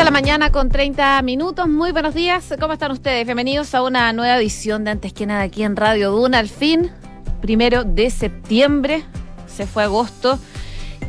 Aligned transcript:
de 0.00 0.04
la 0.04 0.10
mañana 0.10 0.50
con 0.50 0.70
30 0.70 1.20
minutos. 1.20 1.68
Muy 1.68 1.92
buenos 1.92 2.14
días. 2.14 2.54
¿Cómo 2.58 2.72
están 2.72 2.90
ustedes? 2.90 3.26
Bienvenidos 3.26 3.74
a 3.74 3.82
una 3.82 4.10
nueva 4.14 4.38
edición 4.38 4.82
de 4.82 4.92
Antes 4.92 5.12
que 5.12 5.26
nada 5.26 5.42
aquí 5.42 5.62
en 5.62 5.76
Radio 5.76 6.10
Duna. 6.10 6.38
Al 6.38 6.48
fin, 6.48 6.90
primero 7.42 7.84
de 7.84 8.08
septiembre, 8.08 9.04
se 9.46 9.66
fue 9.66 9.82
agosto 9.82 10.38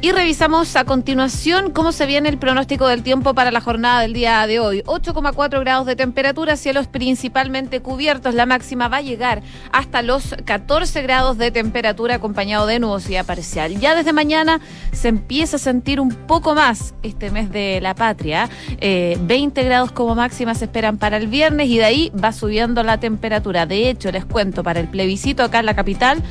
y 0.03 0.11
revisamos 0.11 0.75
a 0.75 0.83
continuación 0.83 1.69
cómo 1.69 1.91
se 1.91 2.07
viene 2.07 2.27
el 2.27 2.39
pronóstico 2.39 2.87
del 2.87 3.03
tiempo 3.03 3.35
para 3.35 3.51
la 3.51 3.61
jornada 3.61 4.01
del 4.01 4.13
día 4.13 4.47
de 4.47 4.59
hoy. 4.59 4.81
8,4 4.87 5.59
grados 5.59 5.85
de 5.85 5.95
temperatura, 5.95 6.57
cielos 6.57 6.87
principalmente 6.87 7.81
cubiertos. 7.81 8.33
La 8.33 8.47
máxima 8.47 8.87
va 8.87 8.97
a 8.97 9.01
llegar 9.01 9.43
hasta 9.71 10.01
los 10.01 10.35
14 10.43 11.03
grados 11.03 11.37
de 11.37 11.51
temperatura 11.51 12.15
acompañado 12.15 12.65
de 12.65 12.79
nubosidad 12.79 13.27
parcial. 13.27 13.79
Ya 13.79 13.93
desde 13.93 14.11
mañana 14.11 14.59
se 14.91 15.09
empieza 15.09 15.57
a 15.57 15.59
sentir 15.59 15.99
un 15.99 16.09
poco 16.09 16.55
más 16.55 16.95
este 17.03 17.29
mes 17.29 17.51
de 17.51 17.79
la 17.79 17.93
patria. 17.93 18.49
20 18.79 18.81
eh, 18.81 19.63
grados 19.63 19.91
como 19.91 20.15
máxima 20.15 20.55
se 20.55 20.65
esperan 20.65 20.97
para 20.97 21.17
el 21.17 21.27
viernes 21.27 21.67
y 21.67 21.77
de 21.77 21.85
ahí 21.85 22.11
va 22.11 22.31
subiendo 22.31 22.81
la 22.81 22.99
temperatura. 22.99 23.67
De 23.67 23.91
hecho, 23.91 24.11
les 24.11 24.25
cuento, 24.25 24.63
para 24.63 24.79
el 24.79 24.87
plebiscito 24.87 25.43
acá 25.43 25.59
en 25.59 25.67
la 25.67 25.75
capital 25.75 26.23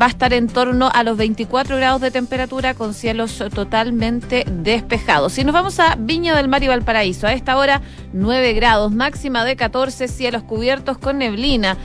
va 0.00 0.06
a 0.06 0.08
estar 0.08 0.32
en 0.32 0.48
torno 0.48 0.90
a 0.92 1.02
los 1.02 1.16
24 1.16 1.76
grados 1.76 2.00
de 2.00 2.10
temperatura 2.10 2.74
con 2.74 2.94
cielos 2.94 3.42
totalmente 3.54 4.44
despejados. 4.48 5.34
Si 5.34 5.44
nos 5.44 5.52
vamos 5.52 5.78
a 5.78 5.96
Viña 5.96 6.36
del 6.36 6.48
Mar 6.48 6.62
y 6.62 6.68
Valparaíso, 6.68 7.26
a 7.26 7.32
esta 7.32 7.56
hora 7.56 7.80
9 8.12 8.54
grados, 8.54 8.92
máxima 8.92 9.44
de 9.44 9.56
14, 9.56 10.08
cielos 10.08 10.42
cubiertos 10.42 10.98
con 10.98 11.18
neblina. 11.18 11.76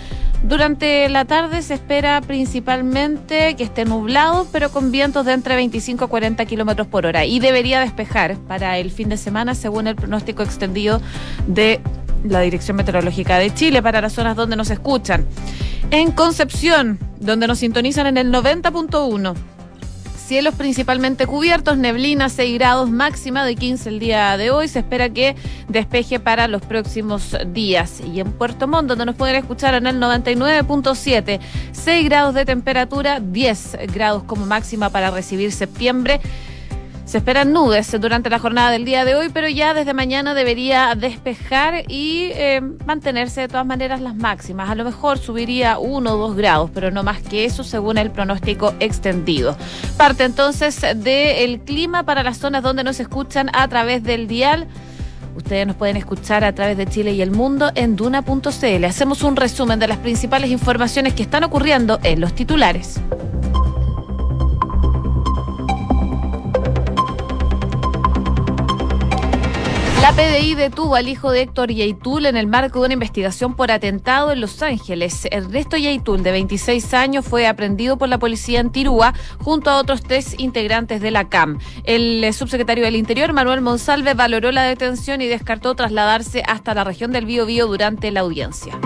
Durante 0.43 1.09
la 1.09 1.25
tarde 1.25 1.61
se 1.61 1.73
espera 1.73 2.21
principalmente 2.21 3.55
que 3.55 3.63
esté 3.63 3.83
nublado, 3.83 4.47
pero 4.53 4.71
con 4.71 4.89
vientos 4.89 5.25
de 5.25 5.33
entre 5.33 5.55
25 5.55 6.05
a 6.05 6.07
40 6.07 6.45
kilómetros 6.45 6.87
por 6.87 7.05
hora. 7.05 7.25
Y 7.25 7.39
debería 7.39 7.81
despejar 7.81 8.37
para 8.47 8.77
el 8.77 8.89
fin 8.89 9.09
de 9.09 9.17
semana, 9.17 9.53
según 9.53 9.87
el 9.87 9.95
pronóstico 9.95 10.41
extendido 10.41 11.01
de 11.45 11.81
la 12.23 12.41
Dirección 12.41 12.77
Meteorológica 12.77 13.37
de 13.37 13.53
Chile, 13.53 13.81
para 13.81 14.01
las 14.01 14.13
zonas 14.13 14.35
donde 14.35 14.55
nos 14.55 14.69
escuchan. 14.69 15.25
En 15.91 16.11
Concepción, 16.11 16.99
donde 17.19 17.47
nos 17.47 17.59
sintonizan 17.59 18.07
en 18.07 18.17
el 18.17 18.31
90.1. 18.31 19.35
Cielos 20.29 20.53
principalmente 20.53 21.25
cubiertos, 21.25 21.79
neblina 21.79 22.29
6 22.29 22.53
grados, 22.53 22.91
máxima 22.91 23.43
de 23.43 23.55
15 23.55 23.89
el 23.89 23.97
día 23.97 24.37
de 24.37 24.51
hoy. 24.51 24.67
Se 24.67 24.77
espera 24.77 25.09
que 25.09 25.35
despeje 25.69 26.19
para 26.19 26.47
los 26.47 26.61
próximos 26.61 27.35
días. 27.47 27.99
Y 28.01 28.19
en 28.19 28.31
Puerto 28.33 28.67
Montt, 28.67 28.89
donde 28.89 29.07
nos 29.07 29.15
pueden 29.15 29.37
escuchar 29.37 29.73
en 29.73 29.87
el 29.87 29.99
99.7, 29.99 31.39
6 31.71 32.05
grados 32.05 32.35
de 32.35 32.45
temperatura, 32.45 33.19
10 33.19 33.79
grados 33.91 34.21
como 34.21 34.45
máxima 34.45 34.91
para 34.91 35.09
recibir 35.09 35.51
septiembre. 35.51 36.21
Se 37.09 37.17
esperan 37.17 37.53
nubes 37.53 37.99
durante 37.99 38.29
la 38.29 38.37
jornada 38.37 38.69
del 38.69 38.85
día 38.85 39.03
de 39.03 39.15
hoy, 39.15 39.29
pero 39.33 39.49
ya 39.49 39.73
desde 39.73 39.95
mañana 39.95 40.35
debería 40.35 40.93
despejar 40.93 41.85
y 41.87 42.29
eh, 42.35 42.61
mantenerse 42.85 43.41
de 43.41 43.47
todas 43.47 43.65
maneras 43.65 43.99
las 43.99 44.15
máximas. 44.15 44.69
A 44.69 44.75
lo 44.75 44.83
mejor 44.83 45.17
subiría 45.17 45.79
uno 45.79 46.13
o 46.13 46.17
dos 46.17 46.35
grados, 46.35 46.69
pero 46.71 46.91
no 46.91 47.01
más 47.01 47.19
que 47.23 47.45
eso 47.45 47.63
según 47.63 47.97
el 47.97 48.11
pronóstico 48.11 48.75
extendido. 48.79 49.57
Parte 49.97 50.23
entonces 50.23 50.79
del 50.97 51.61
clima 51.61 52.03
para 52.03 52.21
las 52.21 52.37
zonas 52.37 52.61
donde 52.61 52.83
nos 52.83 52.99
escuchan 52.99 53.49
a 53.53 53.67
través 53.67 54.03
del 54.03 54.27
dial. 54.27 54.67
Ustedes 55.35 55.65
nos 55.65 55.77
pueden 55.77 55.97
escuchar 55.97 56.43
a 56.43 56.53
través 56.53 56.77
de 56.77 56.85
Chile 56.85 57.13
y 57.13 57.23
el 57.23 57.31
mundo 57.31 57.71
en 57.73 57.95
duna.cl. 57.95 58.85
Hacemos 58.85 59.23
un 59.23 59.35
resumen 59.35 59.79
de 59.79 59.87
las 59.87 59.97
principales 59.97 60.51
informaciones 60.51 61.15
que 61.15 61.23
están 61.23 61.43
ocurriendo 61.43 61.99
en 62.03 62.21
los 62.21 62.35
titulares. 62.35 63.01
La 70.09 70.15
PDI 70.15 70.55
detuvo 70.55 70.95
al 70.95 71.07
hijo 71.07 71.29
de 71.29 71.41
Héctor 71.41 71.71
Yaitul 71.71 72.25
en 72.25 72.35
el 72.35 72.47
marco 72.47 72.79
de 72.79 72.85
una 72.85 72.93
investigación 72.95 73.53
por 73.53 73.69
atentado 73.69 74.31
en 74.31 74.41
Los 74.41 74.63
Ángeles. 74.63 75.27
Ernesto 75.29 75.77
Yaitul, 75.77 76.23
de 76.23 76.31
26 76.31 76.95
años, 76.95 77.27
fue 77.27 77.45
aprendido 77.45 77.95
por 77.95 78.09
la 78.09 78.17
policía 78.17 78.59
en 78.59 78.71
Tirúa 78.71 79.13
junto 79.37 79.69
a 79.69 79.77
otros 79.77 80.01
tres 80.01 80.33
integrantes 80.39 80.99
de 80.99 81.11
la 81.11 81.29
CAM. 81.29 81.59
El 81.83 82.27
subsecretario 82.33 82.85
del 82.85 82.95
Interior, 82.95 83.33
Manuel 83.33 83.61
Monsalve, 83.61 84.15
valoró 84.15 84.51
la 84.51 84.63
detención 84.63 85.21
y 85.21 85.27
descartó 85.27 85.75
trasladarse 85.75 86.41
hasta 86.43 86.73
la 86.73 86.83
región 86.83 87.11
del 87.11 87.27
Bío 87.27 87.45
durante 87.45 88.09
la 88.09 88.21
audiencia. 88.21 88.79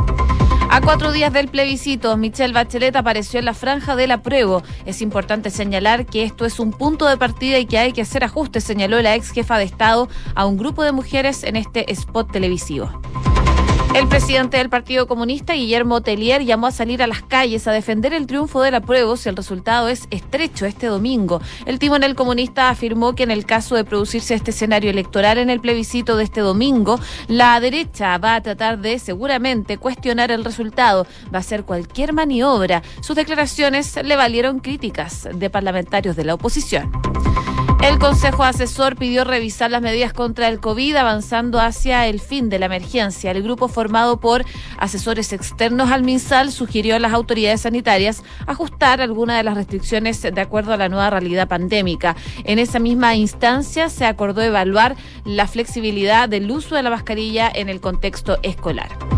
A 0.73 0.81
cuatro 0.81 1.11
días 1.11 1.31
del 1.31 1.49
plebiscito, 1.49 2.17
Michelle 2.17 2.51
Bachelet 2.51 2.95
apareció 2.95 3.37
en 3.37 3.45
la 3.45 3.53
franja 3.53 3.95
del 3.95 4.09
apruebo. 4.09 4.63
Es 4.85 5.03
importante 5.03 5.51
señalar 5.51 6.07
que 6.07 6.23
esto 6.23 6.47
es 6.47 6.59
un 6.59 6.71
punto 6.71 7.07
de 7.07 7.15
partida 7.15 7.59
y 7.59 7.67
que 7.67 7.77
hay 7.77 7.93
que 7.93 8.01
hacer 8.01 8.23
ajustes, 8.23 8.63
señaló 8.63 8.99
la 9.03 9.13
ex 9.13 9.29
jefa 9.29 9.59
de 9.59 9.65
Estado 9.65 10.09
a 10.33 10.47
un 10.47 10.57
grupo 10.57 10.81
de 10.83 10.91
mujeres 10.91 11.43
en 11.43 11.57
este 11.57 11.91
spot 11.91 12.31
televisivo. 12.31 12.89
El 13.95 14.07
presidente 14.07 14.57
del 14.57 14.69
Partido 14.69 15.07
Comunista, 15.07 15.53
Guillermo 15.53 16.01
Tellier, 16.01 16.43
llamó 16.43 16.65
a 16.65 16.71
salir 16.71 17.03
a 17.03 17.07
las 17.07 17.21
calles 17.21 17.67
a 17.67 17.71
defender 17.71 18.11
el 18.11 18.25
triunfo 18.25 18.63
del 18.63 18.73
apruebo 18.73 19.17
si 19.17 19.29
el 19.29 19.35
resultado 19.35 19.87
es 19.87 20.07
estrecho 20.09 20.65
este 20.65 20.87
domingo. 20.87 21.41
El 21.67 21.77
timonel 21.77 22.15
comunista 22.15 22.69
afirmó 22.69 23.13
que 23.13 23.21
en 23.21 23.29
el 23.29 23.45
caso 23.45 23.75
de 23.75 23.83
producirse 23.83 24.33
este 24.33 24.49
escenario 24.49 24.89
electoral 24.89 25.37
en 25.37 25.51
el 25.51 25.61
plebiscito 25.61 26.17
de 26.17 26.23
este 26.23 26.41
domingo, 26.41 26.99
la 27.27 27.59
derecha 27.59 28.17
va 28.17 28.33
a 28.33 28.41
tratar 28.41 28.79
de 28.79 28.97
seguramente 28.97 29.77
cuestionar 29.77 30.31
el 30.31 30.43
resultado, 30.43 31.05
va 31.31 31.37
a 31.37 31.41
hacer 31.41 31.63
cualquier 31.63 32.13
maniobra. 32.13 32.81
Sus 33.01 33.15
declaraciones 33.15 33.95
le 34.03 34.15
valieron 34.15 34.59
críticas 34.59 35.29
de 35.31 35.49
parlamentarios 35.51 36.15
de 36.15 36.25
la 36.25 36.33
oposición. 36.33 36.91
El 37.83 37.99
Consejo 37.99 38.45
Asesor 38.45 38.95
pidió 38.95 39.25
revisar 39.25 39.69
las 39.69 39.81
medidas 39.81 40.13
contra 40.13 40.47
el 40.47 40.61
COVID 40.61 40.95
avanzando 40.95 41.59
hacia 41.59 42.07
el 42.07 42.21
fin 42.21 42.47
de 42.47 42.57
la 42.57 42.67
emergencia. 42.67 43.31
El 43.31 43.43
grupo 43.43 43.67
formado 43.67 44.21
por 44.21 44.45
asesores 44.77 45.33
externos 45.33 45.91
al 45.91 46.01
MinSal 46.01 46.53
sugirió 46.53 46.95
a 46.95 46.99
las 46.99 47.11
autoridades 47.11 47.59
sanitarias 47.59 48.23
ajustar 48.47 49.01
algunas 49.01 49.35
de 49.35 49.43
las 49.43 49.55
restricciones 49.55 50.21
de 50.21 50.41
acuerdo 50.41 50.71
a 50.71 50.77
la 50.77 50.87
nueva 50.87 51.09
realidad 51.09 51.49
pandémica. 51.49 52.15
En 52.45 52.57
esa 52.57 52.79
misma 52.79 53.15
instancia 53.15 53.89
se 53.89 54.05
acordó 54.05 54.41
evaluar 54.41 54.95
la 55.25 55.45
flexibilidad 55.45 56.29
del 56.29 56.49
uso 56.49 56.75
de 56.75 56.83
la 56.83 56.89
mascarilla 56.89 57.51
en 57.53 57.67
el 57.67 57.81
contexto 57.81 58.37
escolar. 58.43 59.12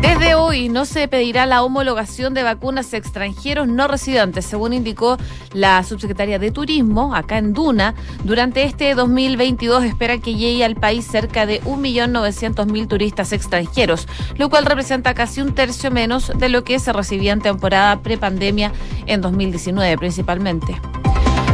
Desde 0.00 0.36
hoy 0.36 0.68
no 0.68 0.84
se 0.84 1.08
pedirá 1.08 1.44
la 1.44 1.64
homologación 1.64 2.32
de 2.32 2.44
vacunas 2.44 2.94
extranjeros 2.94 3.66
no 3.66 3.88
residentes, 3.88 4.46
según 4.46 4.72
indicó 4.72 5.18
la 5.52 5.82
subsecretaria 5.82 6.38
de 6.38 6.52
Turismo 6.52 7.16
acá 7.16 7.38
en 7.38 7.52
Duna. 7.52 7.94
Durante 8.22 8.62
este 8.62 8.94
2022 8.94 9.84
espera 9.84 10.18
que 10.18 10.36
llegue 10.36 10.64
al 10.64 10.76
país 10.76 11.04
cerca 11.04 11.46
de 11.46 11.60
1.900.000 11.62 12.86
turistas 12.86 13.32
extranjeros, 13.32 14.06
lo 14.36 14.48
cual 14.48 14.66
representa 14.66 15.14
casi 15.14 15.40
un 15.40 15.54
tercio 15.54 15.90
menos 15.90 16.30
de 16.38 16.48
lo 16.48 16.62
que 16.62 16.78
se 16.78 16.92
recibía 16.92 17.32
en 17.32 17.40
temporada 17.40 18.00
prepandemia 18.00 18.72
en 19.06 19.20
2019 19.20 19.98
principalmente. 19.98 20.80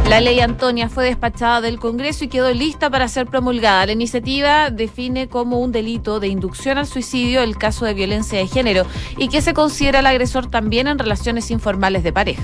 La 0.09 0.21
ley 0.21 0.39
Antonia 0.39 0.87
fue 0.87 1.05
despachada 1.05 1.61
del 1.61 1.79
Congreso 1.79 2.25
y 2.25 2.27
quedó 2.27 2.53
lista 2.53 2.91
para 2.91 3.07
ser 3.07 3.25
promulgada. 3.25 3.87
La 3.87 3.91
iniciativa 3.91 4.69
define 4.69 5.27
como 5.27 5.59
un 5.59 5.71
delito 5.71 6.19
de 6.19 6.27
inducción 6.27 6.77
al 6.77 6.85
suicidio 6.85 7.41
el 7.41 7.57
caso 7.57 7.85
de 7.85 7.95
violencia 7.95 8.37
de 8.37 8.47
género 8.47 8.85
y 9.17 9.29
que 9.29 9.41
se 9.41 9.55
considera 9.55 9.99
el 9.99 10.05
agresor 10.05 10.47
también 10.47 10.87
en 10.87 10.99
relaciones 10.99 11.49
informales 11.49 12.03
de 12.03 12.13
pareja. 12.13 12.43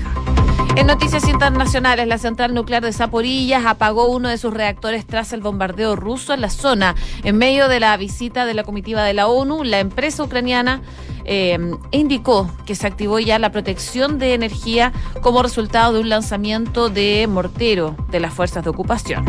En 0.74 0.86
noticias 0.86 1.28
internacionales, 1.28 2.06
la 2.06 2.16
central 2.16 2.54
nuclear 2.54 2.82
de 2.82 2.92
Zaporillas 2.94 3.66
apagó 3.66 4.06
uno 4.06 4.30
de 4.30 4.38
sus 4.38 4.54
reactores 4.54 5.06
tras 5.06 5.34
el 5.34 5.42
bombardeo 5.42 5.96
ruso 5.96 6.32
en 6.32 6.40
la 6.40 6.48
zona. 6.48 6.94
En 7.24 7.36
medio 7.36 7.68
de 7.68 7.78
la 7.78 7.94
visita 7.98 8.46
de 8.46 8.54
la 8.54 8.64
comitiva 8.64 9.04
de 9.04 9.12
la 9.12 9.28
ONU, 9.28 9.64
la 9.64 9.80
empresa 9.80 10.22
ucraniana 10.22 10.80
eh, 11.24 11.58
indicó 11.90 12.50
que 12.64 12.74
se 12.74 12.86
activó 12.86 13.18
ya 13.18 13.38
la 13.38 13.52
protección 13.52 14.18
de 14.18 14.32
energía 14.32 14.92
como 15.20 15.42
resultado 15.42 15.92
de 15.92 16.00
un 16.00 16.08
lanzamiento 16.08 16.88
de 16.88 17.26
mortero 17.28 17.94
de 18.10 18.20
las 18.20 18.32
fuerzas 18.32 18.64
de 18.64 18.70
ocupación. 18.70 19.24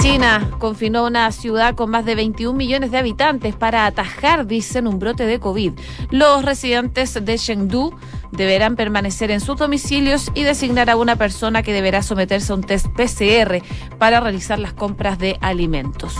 China 0.00 0.48
confinó 0.58 1.06
una 1.06 1.30
ciudad 1.32 1.74
con 1.74 1.90
más 1.90 2.04
de 2.04 2.14
21 2.14 2.56
millones 2.56 2.92
de 2.92 2.98
habitantes 2.98 3.56
para 3.56 3.84
atajar, 3.84 4.46
dicen, 4.46 4.86
un 4.86 4.98
brote 4.98 5.26
de 5.26 5.40
COVID. 5.40 5.72
Los 6.10 6.44
residentes 6.44 7.14
de 7.24 7.36
Chengdu 7.36 7.94
deberán 8.32 8.76
permanecer 8.76 9.30
en 9.30 9.40
sus 9.40 9.56
domicilios 9.56 10.30
y 10.34 10.42
designar 10.42 10.90
a 10.90 10.96
una 10.96 11.16
persona 11.16 11.62
que 11.62 11.72
deberá 11.72 12.02
someterse 12.02 12.52
a 12.52 12.56
un 12.56 12.62
test 12.62 12.86
PCR 12.88 13.62
para 13.98 14.20
realizar 14.20 14.58
las 14.58 14.72
compras 14.72 15.18
de 15.18 15.38
alimentos. 15.40 16.14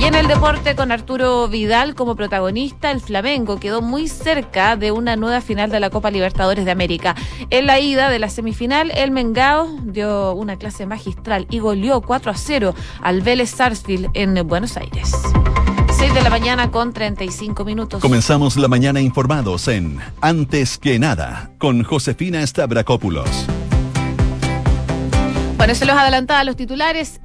Y 0.00 0.04
en 0.04 0.14
el 0.14 0.28
deporte, 0.28 0.74
con 0.74 0.92
Arturo 0.92 1.46
Vidal 1.48 1.94
como 1.94 2.16
protagonista, 2.16 2.90
el 2.90 3.00
Flamengo 3.02 3.60
quedó 3.60 3.82
muy 3.82 4.08
cerca 4.08 4.76
de 4.76 4.92
una 4.92 5.14
nueva 5.16 5.42
final 5.42 5.70
de 5.70 5.78
la 5.78 5.90
Copa 5.90 6.10
Libertadores 6.10 6.64
de 6.64 6.70
América. 6.70 7.14
En 7.50 7.66
la 7.66 7.78
ida 7.80 8.08
de 8.08 8.18
la 8.18 8.30
semifinal, 8.30 8.92
el 8.94 9.10
Mengao 9.10 9.68
dio 9.82 10.32
una 10.32 10.56
clase 10.56 10.86
magistral 10.86 11.46
y 11.50 11.58
goleó 11.58 12.00
4 12.00 12.30
a 12.30 12.34
0 12.34 12.74
al 13.02 13.20
Vélez 13.20 13.50
Sarsfield 13.50 14.08
en 14.14 14.46
Buenos 14.46 14.78
Aires. 14.78 15.12
6 16.10 16.14
de 16.14 16.22
la 16.22 16.30
mañana 16.30 16.72
con 16.72 16.92
35 16.92 17.64
minutos. 17.64 18.02
Comenzamos 18.02 18.56
la 18.56 18.66
mañana 18.66 19.00
informados 19.00 19.68
en 19.68 20.00
Antes 20.20 20.76
que 20.76 20.98
nada 20.98 21.52
con 21.58 21.84
Josefina 21.84 22.44
Stavrakopoulos. 22.44 23.46
Bueno, 25.56 25.74
se 25.76 25.86
los 25.86 25.96
adelantaba 25.96 26.40
a 26.40 26.44
los 26.44 26.56
titulares. 26.56 27.20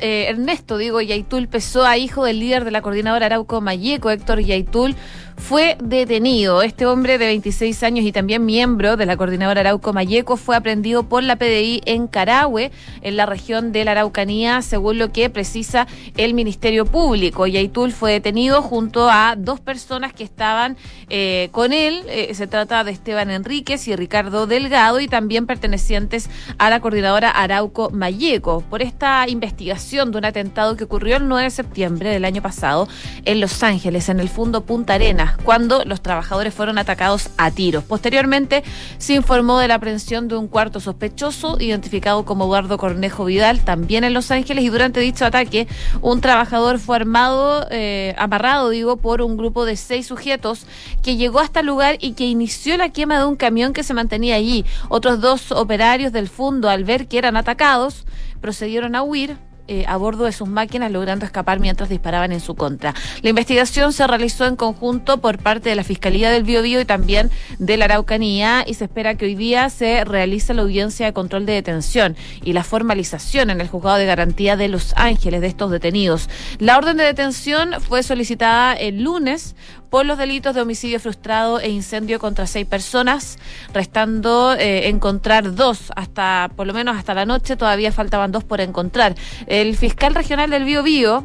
Eh, 0.00 0.26
Ernesto, 0.28 0.76
digo, 0.76 1.00
Yaitul 1.00 1.48
Pessoa, 1.48 1.96
hijo 1.96 2.24
del 2.24 2.40
líder 2.40 2.64
de 2.64 2.70
la 2.70 2.82
coordinadora 2.82 3.26
Arauco 3.26 3.60
Mayeco, 3.60 4.10
Héctor 4.10 4.40
Yaitul, 4.40 4.94
fue 5.36 5.78
detenido. 5.80 6.62
Este 6.62 6.84
hombre 6.84 7.16
de 7.16 7.26
26 7.26 7.82
años 7.84 8.04
y 8.04 8.10
también 8.10 8.44
miembro 8.44 8.96
de 8.96 9.06
la 9.06 9.16
coordinadora 9.16 9.60
Arauco 9.60 9.92
Mayeco 9.92 10.36
fue 10.36 10.56
aprendido 10.56 11.04
por 11.04 11.22
la 11.22 11.36
PDI 11.36 11.80
en 11.86 12.08
Carahue, 12.08 12.72
en 13.02 13.16
la 13.16 13.24
región 13.24 13.70
de 13.70 13.84
la 13.84 13.92
Araucanía, 13.92 14.62
según 14.62 14.98
lo 14.98 15.12
que 15.12 15.30
precisa 15.30 15.86
el 16.16 16.34
Ministerio 16.34 16.84
Público. 16.84 17.46
Yaitul 17.46 17.92
fue 17.92 18.12
detenido 18.12 18.62
junto 18.62 19.08
a 19.08 19.36
dos 19.38 19.60
personas 19.60 20.12
que 20.12 20.24
estaban 20.24 20.76
eh, 21.08 21.48
con 21.52 21.72
él. 21.72 22.02
Eh, 22.08 22.34
se 22.34 22.48
trata 22.48 22.82
de 22.82 22.90
Esteban 22.90 23.30
Enríquez 23.30 23.86
y 23.86 23.94
Ricardo 23.94 24.46
Delgado 24.46 25.00
y 25.00 25.08
también 25.08 25.46
pertenecientes 25.46 26.28
a 26.58 26.68
la 26.68 26.80
coordinadora 26.80 27.30
Arauco 27.30 27.90
Mayeco 27.90 28.62
por 28.68 28.82
esta 28.82 29.26
investigación 29.28 29.77
de 29.78 30.18
un 30.18 30.24
atentado 30.24 30.76
que 30.76 30.84
ocurrió 30.84 31.16
el 31.18 31.28
9 31.28 31.44
de 31.44 31.50
septiembre 31.50 32.10
del 32.10 32.24
año 32.24 32.42
pasado 32.42 32.88
en 33.24 33.40
Los 33.40 33.62
Ángeles, 33.62 34.08
en 34.08 34.18
el 34.18 34.28
Fundo 34.28 34.62
Punta 34.62 34.94
Arena 34.94 35.38
cuando 35.44 35.84
los 35.84 36.02
trabajadores 36.02 36.52
fueron 36.52 36.78
atacados 36.78 37.30
a 37.38 37.52
tiros. 37.52 37.84
Posteriormente 37.84 38.64
se 38.98 39.14
informó 39.14 39.58
de 39.60 39.68
la 39.68 39.74
aprehensión 39.74 40.26
de 40.26 40.36
un 40.36 40.48
cuarto 40.48 40.80
sospechoso 40.80 41.58
identificado 41.60 42.24
como 42.24 42.46
Eduardo 42.46 42.76
Cornejo 42.76 43.24
Vidal, 43.24 43.60
también 43.60 44.02
en 44.02 44.14
Los 44.14 44.32
Ángeles, 44.32 44.64
y 44.64 44.68
durante 44.68 44.98
dicho 44.98 45.24
ataque 45.24 45.68
un 46.02 46.20
trabajador 46.20 46.80
fue 46.80 46.96
armado, 46.96 47.66
eh, 47.70 48.16
amarrado, 48.18 48.70
digo, 48.70 48.96
por 48.96 49.22
un 49.22 49.36
grupo 49.36 49.64
de 49.64 49.76
seis 49.76 50.08
sujetos 50.08 50.66
que 51.04 51.16
llegó 51.16 51.38
hasta 51.38 51.60
el 51.60 51.66
lugar 51.66 51.98
y 52.00 52.14
que 52.14 52.26
inició 52.26 52.76
la 52.76 52.88
quema 52.88 53.20
de 53.20 53.26
un 53.26 53.36
camión 53.36 53.72
que 53.72 53.84
se 53.84 53.94
mantenía 53.94 54.34
allí. 54.34 54.64
Otros 54.88 55.20
dos 55.20 55.52
operarios 55.52 56.12
del 56.12 56.28
fondo, 56.28 56.68
al 56.68 56.82
ver 56.82 57.06
que 57.06 57.18
eran 57.18 57.36
atacados, 57.36 58.04
procedieron 58.40 58.94
a 58.94 59.02
huir, 59.02 59.36
eh, 59.68 59.84
a 59.86 59.96
bordo 59.96 60.24
de 60.24 60.32
sus 60.32 60.48
máquinas, 60.48 60.90
logrando 60.90 61.24
escapar 61.24 61.60
mientras 61.60 61.88
disparaban 61.88 62.32
en 62.32 62.40
su 62.40 62.54
contra. 62.54 62.94
La 63.22 63.30
investigación 63.30 63.92
se 63.92 64.06
realizó 64.06 64.46
en 64.46 64.56
conjunto 64.56 65.18
por 65.18 65.38
parte 65.38 65.68
de 65.68 65.76
la 65.76 65.84
Fiscalía 65.84 66.30
del 66.30 66.42
Biobío 66.42 66.80
y 66.80 66.84
también 66.84 67.30
de 67.58 67.76
la 67.76 67.84
Araucanía 67.84 68.64
y 68.66 68.74
se 68.74 68.84
espera 68.84 69.14
que 69.14 69.26
hoy 69.26 69.34
día 69.34 69.68
se 69.70 70.04
realice 70.04 70.54
la 70.54 70.62
audiencia 70.62 71.06
de 71.06 71.12
control 71.12 71.46
de 71.46 71.52
detención 71.52 72.16
y 72.42 72.52
la 72.52 72.64
formalización 72.64 73.50
en 73.50 73.60
el 73.60 73.68
juzgado 73.68 73.98
de 73.98 74.06
garantía 74.06 74.56
de 74.56 74.68
Los 74.68 74.94
Ángeles 74.96 75.40
de 75.40 75.46
estos 75.46 75.70
detenidos. 75.70 76.28
La 76.58 76.78
orden 76.78 76.96
de 76.96 77.04
detención 77.04 77.74
fue 77.80 78.02
solicitada 78.02 78.72
el 78.74 79.02
lunes 79.02 79.54
por 79.90 80.06
los 80.06 80.18
delitos 80.18 80.54
de 80.54 80.60
homicidio 80.60 81.00
frustrado 81.00 81.60
e 81.60 81.68
incendio 81.70 82.18
contra 82.18 82.46
seis 82.46 82.66
personas, 82.66 83.38
restando 83.72 84.54
eh, 84.54 84.88
encontrar 84.88 85.54
dos 85.54 85.92
hasta, 85.96 86.50
por 86.56 86.66
lo 86.66 86.74
menos 86.74 86.96
hasta 86.96 87.14
la 87.14 87.26
noche, 87.26 87.56
todavía 87.56 87.92
faltaban 87.92 88.32
dos 88.32 88.44
por 88.44 88.60
encontrar. 88.60 89.14
El 89.46 89.76
fiscal 89.76 90.14
regional 90.14 90.50
del 90.50 90.64
Bío 90.64 90.82
Bío, 90.82 91.24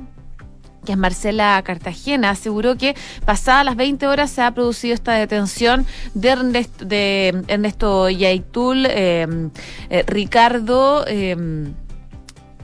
que 0.86 0.94
es 0.94 0.98
Marcela 0.98 1.62
Cartagena, 1.64 2.32
aseguró 2.32 2.78
que 2.78 2.96
pasadas 3.26 3.66
las 3.66 3.76
20 3.76 4.08
horas 4.08 4.30
se 4.32 4.42
ha 4.42 4.52
producido 4.52 4.94
esta 4.94 5.14
detención 5.14 5.86
de 6.14 7.44
Ernesto, 7.48 8.10
Yaitul, 8.10 8.86
eh, 8.90 9.50
eh, 9.90 10.04
Ricardo. 10.08 11.06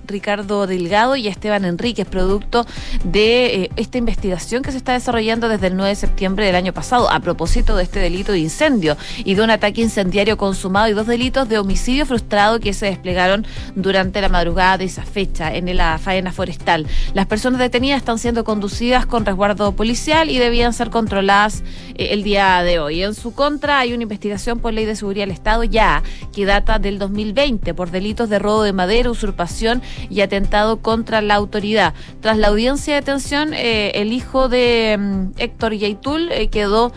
Ricardo 0.09 0.67
Delgado 0.67 1.15
y 1.15 1.27
Esteban 1.27 1.65
Enríquez, 1.65 2.07
producto 2.07 2.65
de 3.03 3.63
eh, 3.63 3.71
esta 3.75 3.97
investigación 3.97 4.63
que 4.63 4.71
se 4.71 4.77
está 4.77 4.94
desarrollando 4.94 5.47
desde 5.47 5.67
el 5.67 5.75
9 5.75 5.89
de 5.89 5.95
septiembre 5.95 6.45
del 6.45 6.56
año 6.56 6.73
pasado 6.73 7.09
a 7.09 7.19
propósito 7.19 7.75
de 7.75 7.83
este 7.83 8.00
delito 8.00 8.31
de 8.31 8.39
incendio 8.39 8.97
y 9.23 9.35
de 9.35 9.41
un 9.41 9.50
ataque 9.50 9.81
incendiario 9.81 10.38
consumado 10.38 10.88
y 10.89 10.94
dos 10.94 11.07
delitos 11.07 11.47
de 11.47 11.57
homicidio 11.57 12.06
frustrado 12.06 12.59
que 12.59 12.73
se 12.73 12.88
desplegaron 12.88 13.45
durante 13.75 14.21
la 14.21 14.29
madrugada 14.29 14.77
de 14.77 14.85
esa 14.85 15.03
fecha 15.03 15.53
en 15.53 15.75
la 15.75 15.97
faena 15.97 16.31
forestal. 16.31 16.88
Las 17.13 17.27
personas 17.27 17.59
detenidas 17.59 18.00
están 18.00 18.19
siendo 18.19 18.44
conducidas 18.44 19.05
con 19.05 19.25
resguardo 19.25 19.71
policial 19.73 20.29
y 20.29 20.38
debían 20.38 20.73
ser 20.73 20.89
controladas 20.89 21.63
eh, 21.95 22.09
el 22.12 22.23
día 22.23 22.62
de 22.63 22.79
hoy. 22.79 23.03
En 23.03 23.13
su 23.13 23.33
contra 23.33 23.79
hay 23.79 23.94
una 23.94 24.03
investigación 24.03 24.59
por 24.59 24.73
ley 24.73 24.85
de 24.85 24.95
seguridad 24.95 25.23
del 25.23 25.31
Estado 25.31 25.63
ya 25.63 26.03
que 26.33 26.45
data 26.45 26.79
del 26.79 27.00
2020 27.00 27.73
por 27.73 27.91
delitos 27.91 28.29
de 28.29 28.39
robo 28.39 28.63
de 28.63 28.73
madera, 28.73 29.09
usurpación 29.09 29.81
y 30.10 30.22
atentado 30.22 30.78
contra 30.78 31.22
la 31.22 31.36
autoridad. 31.36 31.94
Tras 32.22 32.38
la 32.38 32.48
audiencia 32.48 32.94
de 32.94 33.01
detención, 33.01 33.54
eh, 33.54 33.92
el 33.96 34.13
hijo 34.13 34.50
de 34.50 34.98
mm, 35.00 35.25
Héctor 35.38 35.74
Yaitul 35.74 36.31
eh, 36.31 36.48
quedó 36.48 36.92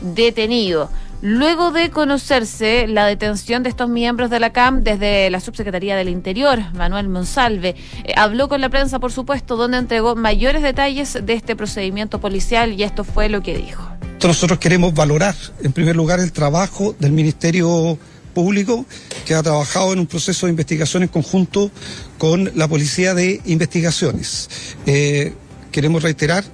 detenido. 0.00 0.90
Luego 1.20 1.72
de 1.72 1.90
conocerse 1.90 2.86
la 2.86 3.04
detención 3.04 3.64
de 3.64 3.70
estos 3.70 3.88
miembros 3.88 4.30
de 4.30 4.38
la 4.38 4.52
CAM 4.52 4.84
desde 4.84 5.28
la 5.30 5.40
Subsecretaría 5.40 5.96
del 5.96 6.08
Interior, 6.08 6.60
Manuel 6.74 7.08
Monsalve, 7.08 7.74
eh, 8.04 8.12
habló 8.16 8.48
con 8.48 8.60
la 8.60 8.68
prensa, 8.68 9.00
por 9.00 9.10
supuesto, 9.10 9.56
donde 9.56 9.78
entregó 9.78 10.14
mayores 10.14 10.62
detalles 10.62 11.18
de 11.20 11.32
este 11.32 11.56
procedimiento 11.56 12.20
policial 12.20 12.72
y 12.72 12.84
esto 12.84 13.02
fue 13.02 13.28
lo 13.28 13.42
que 13.42 13.56
dijo. 13.58 13.82
Nosotros 14.22 14.60
queremos 14.60 14.94
valorar, 14.94 15.34
en 15.62 15.72
primer 15.72 15.96
lugar, 15.96 16.20
el 16.20 16.30
trabajo 16.30 16.94
del 17.00 17.10
Ministerio 17.10 17.98
Público, 18.32 18.86
que 19.28 19.34
ha 19.34 19.42
trabajado 19.42 19.92
en 19.92 19.98
un 19.98 20.06
proceso 20.06 20.46
de 20.46 20.52
investigación 20.52 21.02
en 21.02 21.10
conjunto 21.10 21.70
con 22.16 22.50
la 22.54 22.66
Policía 22.66 23.12
de 23.12 23.42
Investigaciones. 23.44 24.48
Eh, 24.86 25.34
queremos 25.70 26.02
reiterar 26.02 26.44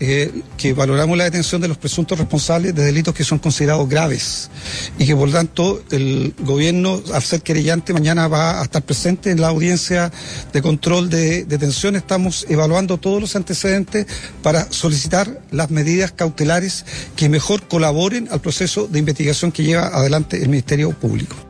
eh, 0.00 0.42
que 0.56 0.72
valoramos 0.72 1.16
la 1.16 1.22
detención 1.22 1.60
de 1.60 1.68
los 1.68 1.78
presuntos 1.78 2.18
responsables 2.18 2.74
de 2.74 2.82
delitos 2.82 3.14
que 3.14 3.22
son 3.22 3.38
considerados 3.38 3.88
graves 3.88 4.50
y 4.98 5.06
que 5.06 5.14
por 5.14 5.30
tanto 5.30 5.80
el 5.92 6.34
gobierno, 6.40 7.00
al 7.14 7.22
ser 7.22 7.42
querellante, 7.42 7.92
mañana 7.92 8.26
va 8.26 8.60
a 8.60 8.64
estar 8.64 8.82
presente 8.82 9.30
en 9.30 9.40
la 9.40 9.48
audiencia 9.48 10.10
de 10.52 10.60
control 10.60 11.10
de 11.10 11.44
detención. 11.44 11.94
Estamos 11.94 12.46
evaluando 12.48 12.98
todos 12.98 13.20
los 13.20 13.36
antecedentes 13.36 14.06
para 14.42 14.72
solicitar 14.72 15.40
las 15.52 15.70
medidas 15.70 16.10
cautelares 16.10 16.84
que 17.14 17.28
mejor 17.28 17.68
colaboren 17.68 18.28
al 18.32 18.40
proceso 18.40 18.88
de 18.88 18.98
investigación 18.98 19.52
que 19.52 19.62
lleva 19.62 19.86
adelante 19.86 20.42
el 20.42 20.48
Ministerio 20.48 20.90
Público. 20.90 21.47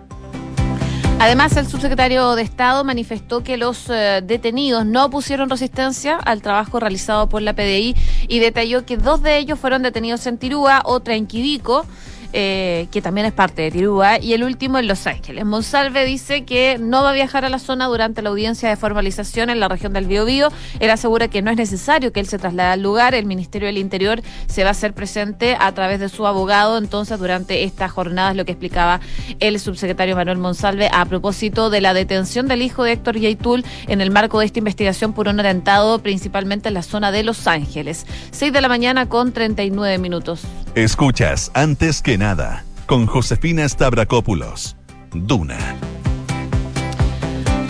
Además, 1.20 1.56
el 1.56 1.66
subsecretario 1.66 2.36
de 2.36 2.42
Estado 2.42 2.84
manifestó 2.84 3.42
que 3.42 3.56
los 3.56 3.90
eh, 3.90 4.22
detenidos 4.22 4.86
no 4.86 5.10
pusieron 5.10 5.50
resistencia 5.50 6.16
al 6.16 6.42
trabajo 6.42 6.78
realizado 6.78 7.28
por 7.28 7.42
la 7.42 7.54
PDI 7.54 7.96
y 8.28 8.38
detalló 8.38 8.86
que 8.86 8.96
dos 8.96 9.20
de 9.22 9.36
ellos 9.36 9.58
fueron 9.58 9.82
detenidos 9.82 10.24
en 10.28 10.38
Tirúa, 10.38 10.80
otra 10.84 11.16
en 11.16 11.26
Quibico 11.26 11.84
eh, 12.32 12.88
que 12.90 13.00
también 13.00 13.26
es 13.26 13.32
parte 13.32 13.62
de 13.62 13.70
Tirúa, 13.70 14.18
y 14.18 14.34
el 14.34 14.44
último 14.44 14.78
en 14.78 14.86
Los 14.86 15.06
Ángeles. 15.06 15.44
Monsalve 15.44 16.04
dice 16.04 16.44
que 16.44 16.78
no 16.78 17.02
va 17.02 17.10
a 17.10 17.12
viajar 17.12 17.44
a 17.44 17.48
la 17.48 17.58
zona 17.58 17.86
durante 17.86 18.22
la 18.22 18.28
audiencia 18.30 18.68
de 18.68 18.76
formalización 18.76 19.50
en 19.50 19.60
la 19.60 19.68
región 19.68 19.92
del 19.92 20.06
Biobío. 20.06 20.48
Él 20.80 20.90
asegura 20.90 21.28
que 21.28 21.42
no 21.42 21.50
es 21.50 21.56
necesario 21.56 22.12
que 22.12 22.20
él 22.20 22.26
se 22.26 22.38
traslade 22.38 22.72
al 22.72 22.82
lugar. 22.82 23.14
El 23.14 23.26
Ministerio 23.26 23.66
del 23.66 23.78
Interior 23.78 24.20
se 24.46 24.62
va 24.62 24.68
a 24.68 24.72
hacer 24.72 24.92
presente 24.92 25.56
a 25.58 25.72
través 25.72 26.00
de 26.00 26.08
su 26.08 26.26
abogado. 26.26 26.78
Entonces, 26.78 27.18
durante 27.18 27.64
esta 27.64 27.88
jornada 27.88 28.30
es 28.30 28.36
lo 28.36 28.44
que 28.44 28.52
explicaba 28.52 29.00
el 29.40 29.58
subsecretario 29.58 30.16
Manuel 30.16 30.38
Monsalve 30.38 30.90
a 30.92 31.04
propósito 31.06 31.70
de 31.70 31.80
la 31.80 31.94
detención 31.94 32.46
del 32.46 32.62
hijo 32.62 32.84
de 32.84 32.92
Héctor 32.92 33.18
Yaitul 33.18 33.64
en 33.86 34.00
el 34.00 34.10
marco 34.10 34.40
de 34.40 34.46
esta 34.46 34.58
investigación 34.58 35.12
por 35.12 35.28
un 35.28 35.40
atentado 35.40 35.98
principalmente 36.00 36.68
en 36.68 36.74
la 36.74 36.82
zona 36.82 37.10
de 37.10 37.22
Los 37.22 37.46
Ángeles. 37.46 38.06
6 38.32 38.52
de 38.52 38.60
la 38.60 38.68
mañana 38.68 39.08
con 39.08 39.32
39 39.32 39.98
minutos. 39.98 40.42
Escuchas 40.84 41.50
antes 41.54 42.02
que 42.02 42.18
nada 42.18 42.64
con 42.86 43.06
Josefina 43.06 43.68
Stavrakopoulos. 43.68 44.76
Duna. 45.12 45.58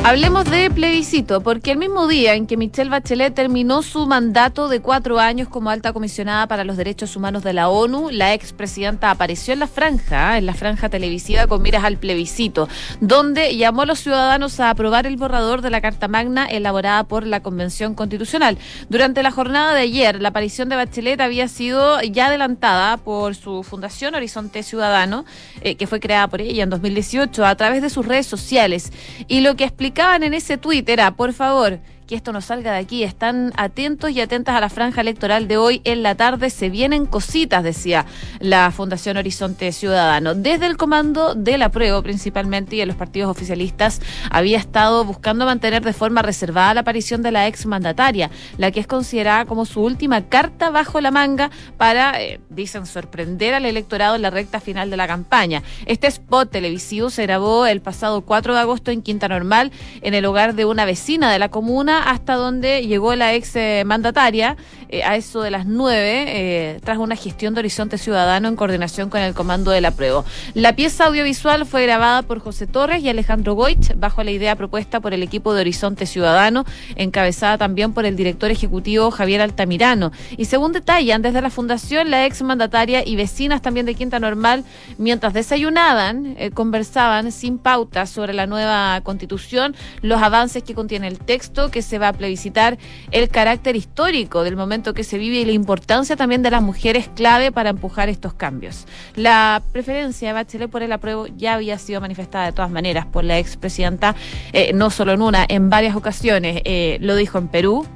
Hablemos 0.09 0.47
de 0.47 0.71
plebiscito, 0.71 1.43
porque 1.43 1.73
el 1.73 1.77
mismo 1.77 2.09
día 2.09 2.33
en 2.33 2.47
que 2.47 2.57
Michelle 2.57 2.89
Bachelet 2.89 3.35
terminó 3.35 3.83
su 3.83 4.07
mandato 4.07 4.71
de 4.71 4.81
cuatro 4.81 5.19
años 5.19 5.49
como 5.49 5.69
alta 5.69 5.93
comisionada 5.93 6.47
para 6.47 6.65
los 6.65 6.79
derechos 6.79 7.15
humanos 7.15 7.43
de 7.45 7.53
la 7.53 7.69
ONU, 7.69 8.09
la 8.11 8.33
expresidenta 8.33 9.11
apareció 9.11 9.53
en 9.53 9.59
la 9.59 9.67
franja, 9.67 10.39
en 10.39 10.47
la 10.47 10.55
franja 10.55 10.89
televisiva 10.89 11.47
con 11.47 11.61
miras 11.61 11.85
al 11.85 11.99
plebiscito, 11.99 12.71
donde 13.03 13.55
llamó 13.59 13.83
a 13.83 13.85
los 13.85 13.99
ciudadanos 13.99 14.59
a 14.61 14.71
aprobar 14.71 15.07
el 15.07 15.19
borrador 15.19 15.61
de 15.61 15.69
la 15.69 15.83
Carta 15.83 16.09
Magna 16.09 16.47
elaborada 16.47 17.05
por 17.05 17.27
la 17.27 17.41
Convención 17.41 17.95
Constitucional. 17.95 18.57
Durante 18.89 19.23
la 19.23 19.31
jornada 19.31 19.75
de 19.75 19.83
ayer, 19.83 20.23
la 20.23 20.31
aparición 20.31 20.71
de 20.71 20.77
Bachelet 20.77 21.21
había 21.21 21.49
sido 21.49 22.01
ya 22.01 22.29
adelantada 22.29 22.97
por 22.97 23.35
su 23.35 23.63
fundación 23.63 24.15
Horizonte 24.15 24.63
Ciudadano, 24.63 25.27
eh, 25.61 25.75
que 25.75 25.87
fue 25.87 26.01
creada 26.01 26.29
por 26.29 26.41
ella 26.41 26.63
en 26.63 26.71
2018 26.71 27.45
a 27.45 27.55
través 27.57 27.83
de 27.83 27.91
sus 27.91 28.07
redes 28.07 28.27
sociales. 28.27 28.91
Y 29.29 29.41
lo 29.41 29.55
que 29.55 29.65
explica 29.65 29.98
en 29.99 30.35
ese 30.35 30.59
tuit 30.59 30.89
era, 30.89 31.11
por 31.11 31.33
favor, 31.33 31.81
que 32.09 32.15
esto 32.15 32.33
no 32.33 32.41
salga 32.41 32.73
de 32.73 32.79
aquí. 32.79 33.05
Están 33.05 33.53
atentos 33.57 34.11
y 34.11 34.21
atentas 34.21 34.57
a 34.57 34.61
la 34.61 34.71
franja 34.71 35.03
electoral 35.03 35.47
de 35.47 35.59
hoy 35.59 35.83
en 35.85 36.03
la 36.03 36.15
tarde. 36.15 36.49
Se 36.49 36.71
vienen 36.71 37.05
cositas, 37.05 37.63
decía 37.63 38.07
la 38.41 38.71
Fundación 38.71 39.19
Horizonte 39.19 39.71
Ciudadano. 39.73 40.35
Desde 40.35 40.67
el 40.67 40.79
comando 40.79 41.35
de 41.35 41.59
la 41.59 41.69
prueba, 41.69 42.01
principalmente, 42.03 42.77
y 42.77 42.81
en 42.81 42.89
los 42.89 42.97
partidos 42.97 43.31
oficialistas, 43.31 44.01
había 44.31 44.57
estado 44.57 45.05
buscando 45.05 45.45
mantener 45.45 45.85
de 45.85 45.93
forma 45.93 46.23
reservada 46.23 46.73
la 46.73 46.81
aparición 46.81 47.23
de 47.23 47.31
la 47.31 47.47
ex 47.47 47.67
mandataria, 47.67 48.31
la 48.57 48.71
que 48.71 48.81
es 48.81 48.87
considerada 48.87 49.45
como 49.45 49.67
su 49.67 49.83
última 49.83 50.29
carta 50.29 50.71
bajo 50.71 51.03
la 51.03 51.11
manga 51.11 51.51
para, 51.77 52.23
eh, 52.23 52.41
dicen, 52.49 52.87
sorprender 52.87 53.53
al 53.53 53.67
electorado 53.67 54.17
en 54.17 54.23
la 54.23 54.31
recta 54.31 54.61
final 54.61 54.89
de 54.89 54.97
la 54.97 55.07
campaña. 55.07 55.63
Este 55.85 56.07
spot 56.07 56.51
televisivo 56.51 57.11
se 57.11 57.25
grabó 57.25 57.67
el 57.67 57.83
pasado 57.83 58.23
4 58.23 58.55
de 58.55 58.61
agosto 58.61 58.91
en 58.91 59.03
Quinta 59.03 59.29
Normal, 59.29 59.73
en 60.01 60.15
el 60.15 60.25
hogar 60.25 60.55
de 60.55 60.65
una 60.65 60.87
vecina 60.87 61.31
de 61.31 61.39
la 61.39 61.51
comuna, 61.51 61.98
hasta 62.03 62.35
donde 62.35 62.87
llegó 62.87 63.15
la 63.15 63.35
ex 63.35 63.57
eh, 63.57 63.83
mandataria 63.87 64.57
eh, 64.91 65.03
a 65.03 65.17
eso 65.17 65.43
de 65.43 65.51
las 65.51 65.67
9, 65.67 66.25
eh, 66.27 66.81
tras 66.83 66.99
una 66.99 67.15
gestión 67.15 67.55
de 67.55 67.61
Horizonte 67.61 67.99
Ciudadano 67.99 68.49
en 68.49 68.57
coordinación 68.57 69.11
con 69.11 69.21
el 69.21 69.35
Comando 69.35 69.71
de 69.71 69.81
la 69.83 69.91
Prueba. 69.91 70.25
La 70.55 70.75
pieza 70.75 71.07
audiovisual 71.07 71.67
fue 71.67 71.83
grabada 71.83 72.23
por 72.23 72.39
José 72.39 72.67
Torres 72.67 73.03
y 73.03 73.09
Alejandro 73.09 73.55
Goich, 73.55 73.95
bajo 73.97 74.23
la 74.23 74.31
idea 74.31 74.57
propuesta 74.57 75.01
por 75.01 75.13
el 75.13 75.23
equipo 75.23 75.53
de 75.53 75.61
Horizonte 75.61 76.07
Ciudadano, 76.07 76.65
encabezada 76.97 77.59
también 77.59 77.93
por 77.93 78.07
el 78.07 78.17
director 78.17 78.51
ejecutivo 78.51 79.11
Javier 79.11 79.43
Altamirano. 79.43 80.11
Y 80.37 80.47
según 80.47 80.73
detallan 80.73 81.21
desde 81.21 81.43
la 81.43 81.51
Fundación, 81.51 82.11
la 82.11 82.25
ex 82.25 82.43
mandataria 82.43 83.07
y 83.07 83.17
vecinas 83.17 83.61
también 83.61 83.85
de 83.85 83.95
Quinta 83.95 84.19
Normal, 84.19 84.65
mientras 84.97 85.35
desayunaban, 85.35 86.35
eh, 86.39 86.51
conversaban 86.51 87.31
sin 87.31 87.59
pautas 87.59 88.09
sobre 88.09 88.33
la 88.33 88.47
nueva 88.47 89.01
constitución, 89.03 89.77
los 90.01 90.23
avances 90.23 90.63
que 90.63 90.75
contiene 90.75 91.09
el 91.09 91.19
texto, 91.19 91.71
que 91.71 91.83
se 91.89 91.99
va 91.99 92.09
a 92.09 92.13
plebiscitar, 92.13 92.79
el 93.11 93.29
carácter 93.29 93.75
histórico 93.75 94.45
del 94.45 94.57
momento 94.57 94.95
que 94.95 95.05
se 95.05 95.19
vive 95.19 95.39
y 95.41 95.45
la 95.45 95.53
importancia 95.53 96.17
también 96.17 96.43
de 96.43 96.51
las 96.51 96.63
mujeres 96.63 97.09
clave 97.15 97.51
para 97.51 97.71
empujar 97.71 98.09
estos 98.09 98.35
cambios. 98.35 98.87
La 99.17 99.63
preferencia 99.73 100.29
de 100.29 100.35
Bachelet 100.35 100.71
por 100.71 100.83
el 100.83 100.93
apruebo 100.93 101.27
ya 101.27 101.55
había 101.55 101.79
sido 101.79 102.01
manifestada 102.01 102.47
de 102.47 102.53
todas 102.53 102.71
maneras 102.71 103.07
por 103.07 103.25
la 103.25 103.39
expresidenta, 103.39 104.15
eh, 104.53 104.73
no 104.75 104.91
solo 104.91 105.13
en 105.13 105.23
una, 105.23 105.47
en 105.49 105.71
varias 105.71 105.97
ocasiones. 105.97 106.61
Eh, 106.65 106.99
lo 107.01 107.17
dijo 107.17 107.39
en 107.39 107.49
Perú, 107.49 107.87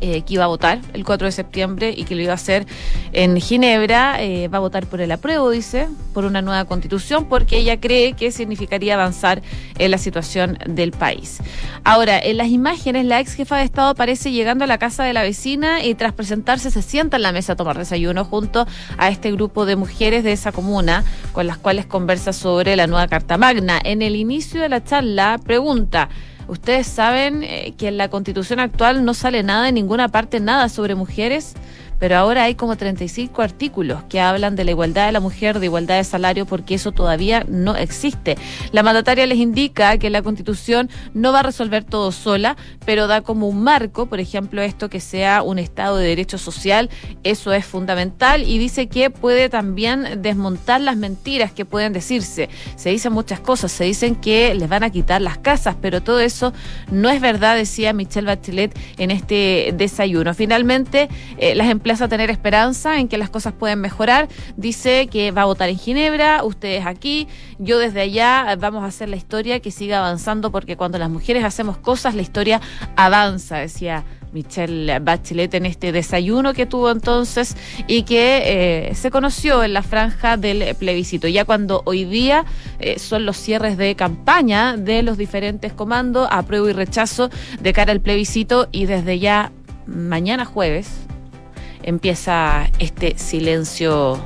eh, 0.00 0.22
que 0.22 0.34
iba 0.34 0.44
a 0.44 0.48
votar 0.48 0.80
el 0.92 1.04
4 1.04 1.26
de 1.26 1.32
septiembre 1.32 1.94
y 1.96 2.04
que 2.04 2.14
lo 2.14 2.22
iba 2.22 2.32
a 2.32 2.36
hacer 2.36 2.66
en 3.12 3.40
Ginebra. 3.40 4.22
Eh, 4.22 4.48
va 4.48 4.58
a 4.58 4.60
votar 4.60 4.86
por 4.86 5.00
el 5.00 5.12
apruebo, 5.12 5.50
dice, 5.50 5.88
por 6.14 6.24
una 6.24 6.42
nueva 6.42 6.64
constitución, 6.64 7.26
porque 7.26 7.58
ella 7.58 7.80
cree 7.80 8.14
que 8.14 8.30
significaría 8.32 8.94
avanzar 8.94 9.42
en 9.78 9.90
la 9.90 9.98
situación 9.98 10.58
del 10.66 10.92
país. 10.92 11.38
Ahora, 11.84 12.18
en 12.18 12.36
las 12.36 12.48
imágenes, 12.48 13.04
la 13.04 13.20
ex 13.20 13.34
jefa 13.34 13.56
de 13.56 13.64
Estado 13.64 13.88
aparece 13.88 14.32
llegando 14.32 14.64
a 14.64 14.66
la 14.66 14.78
casa 14.78 15.04
de 15.04 15.12
la 15.12 15.22
vecina 15.22 15.84
y 15.84 15.94
tras 15.94 16.12
presentarse 16.12 16.70
se 16.70 16.82
sienta 16.82 17.16
en 17.16 17.22
la 17.22 17.32
mesa 17.32 17.52
a 17.52 17.56
tomar 17.56 17.78
desayuno 17.78 18.24
junto 18.24 18.66
a 18.98 19.08
este 19.08 19.32
grupo 19.32 19.66
de 19.66 19.76
mujeres 19.76 20.24
de 20.24 20.32
esa 20.32 20.52
comuna 20.52 21.04
con 21.32 21.46
las 21.46 21.58
cuales 21.58 21.86
conversa 21.86 22.32
sobre 22.32 22.76
la 22.76 22.86
nueva 22.86 23.08
Carta 23.08 23.38
Magna. 23.38 23.78
En 23.82 24.02
el 24.02 24.16
inicio 24.16 24.60
de 24.60 24.68
la 24.68 24.84
charla 24.84 25.38
pregunta, 25.44 26.08
Ustedes 26.50 26.88
saben 26.88 27.44
eh, 27.44 27.74
que 27.78 27.86
en 27.86 27.96
la 27.96 28.08
constitución 28.08 28.58
actual 28.58 29.04
no 29.04 29.14
sale 29.14 29.44
nada 29.44 29.68
en 29.68 29.76
ninguna 29.76 30.08
parte, 30.08 30.40
nada 30.40 30.68
sobre 30.68 30.96
mujeres 30.96 31.54
pero 32.00 32.16
ahora 32.16 32.44
hay 32.44 32.56
como 32.56 32.76
35 32.76 33.42
artículos 33.42 34.02
que 34.04 34.20
hablan 34.20 34.56
de 34.56 34.64
la 34.64 34.70
igualdad 34.72 35.06
de 35.06 35.12
la 35.12 35.20
mujer, 35.20 35.60
de 35.60 35.66
igualdad 35.66 35.98
de 35.98 36.04
salario, 36.04 36.46
porque 36.46 36.74
eso 36.74 36.92
todavía 36.92 37.44
no 37.46 37.76
existe. 37.76 38.36
La 38.72 38.82
mandataria 38.82 39.26
les 39.26 39.38
indica 39.38 39.98
que 39.98 40.08
la 40.08 40.22
Constitución 40.22 40.88
no 41.12 41.30
va 41.32 41.40
a 41.40 41.42
resolver 41.42 41.84
todo 41.84 42.10
sola, 42.10 42.56
pero 42.86 43.06
da 43.06 43.20
como 43.20 43.48
un 43.48 43.62
marco, 43.62 44.06
por 44.06 44.18
ejemplo, 44.18 44.62
esto 44.62 44.88
que 44.88 44.98
sea 44.98 45.42
un 45.42 45.58
Estado 45.58 45.98
de 45.98 46.08
Derecho 46.08 46.38
Social, 46.38 46.88
eso 47.22 47.52
es 47.52 47.66
fundamental 47.66 48.44
y 48.48 48.56
dice 48.56 48.88
que 48.88 49.10
puede 49.10 49.50
también 49.50 50.22
desmontar 50.22 50.80
las 50.80 50.96
mentiras 50.96 51.52
que 51.52 51.66
pueden 51.66 51.92
decirse. 51.92 52.48
Se 52.76 52.88
dicen 52.88 53.12
muchas 53.12 53.40
cosas, 53.40 53.72
se 53.72 53.84
dicen 53.84 54.16
que 54.16 54.54
les 54.54 54.70
van 54.70 54.84
a 54.84 54.90
quitar 54.90 55.20
las 55.20 55.36
casas, 55.36 55.76
pero 55.82 56.02
todo 56.02 56.20
eso 56.20 56.54
no 56.90 57.10
es 57.10 57.20
verdad, 57.20 57.56
decía 57.56 57.92
Michelle 57.92 58.26
Bachelet 58.26 58.74
en 58.96 59.10
este 59.10 59.74
desayuno. 59.76 60.32
Finalmente, 60.32 61.10
eh, 61.36 61.54
las 61.54 61.68
empresas 61.68 61.89
a 61.98 62.08
tener 62.08 62.30
esperanza 62.30 62.98
en 63.00 63.08
que 63.08 63.18
las 63.18 63.30
cosas 63.30 63.52
pueden 63.52 63.80
mejorar. 63.80 64.28
Dice 64.56 65.08
que 65.08 65.32
va 65.32 65.42
a 65.42 65.46
votar 65.46 65.68
en 65.68 65.78
Ginebra, 65.78 66.44
ustedes 66.44 66.86
aquí, 66.86 67.26
yo 67.58 67.78
desde 67.78 68.02
allá 68.02 68.56
vamos 68.58 68.84
a 68.84 68.86
hacer 68.86 69.08
la 69.08 69.16
historia 69.16 69.58
que 69.58 69.72
siga 69.72 69.98
avanzando 69.98 70.52
porque 70.52 70.76
cuando 70.76 70.98
las 70.98 71.10
mujeres 71.10 71.42
hacemos 71.42 71.76
cosas, 71.78 72.14
la 72.14 72.22
historia 72.22 72.60
avanza, 72.96 73.56
decía. 73.56 74.04
Michelle 74.32 75.00
Bachelet 75.00 75.52
en 75.54 75.66
este 75.66 75.92
desayuno 75.92 76.54
que 76.54 76.66
tuvo 76.66 76.90
entonces 76.90 77.56
y 77.86 78.04
que 78.04 78.90
eh, 78.90 78.94
se 78.94 79.10
conoció 79.10 79.64
en 79.64 79.72
la 79.72 79.82
franja 79.82 80.36
del 80.36 80.74
plebiscito. 80.76 81.28
Ya 81.28 81.44
cuando 81.44 81.82
hoy 81.84 82.04
día 82.04 82.44
eh, 82.78 82.98
son 82.98 83.26
los 83.26 83.36
cierres 83.36 83.76
de 83.76 83.94
campaña 83.96 84.76
de 84.76 85.02
los 85.02 85.18
diferentes 85.18 85.72
comandos, 85.72 86.28
apruebo 86.30 86.68
y 86.68 86.72
rechazo 86.72 87.30
de 87.60 87.72
cara 87.72 87.92
al 87.92 88.00
plebiscito 88.00 88.68
y 88.70 88.86
desde 88.86 89.18
ya 89.18 89.52
mañana 89.86 90.44
jueves 90.44 90.88
empieza 91.82 92.70
este 92.78 93.18
silencio, 93.18 94.18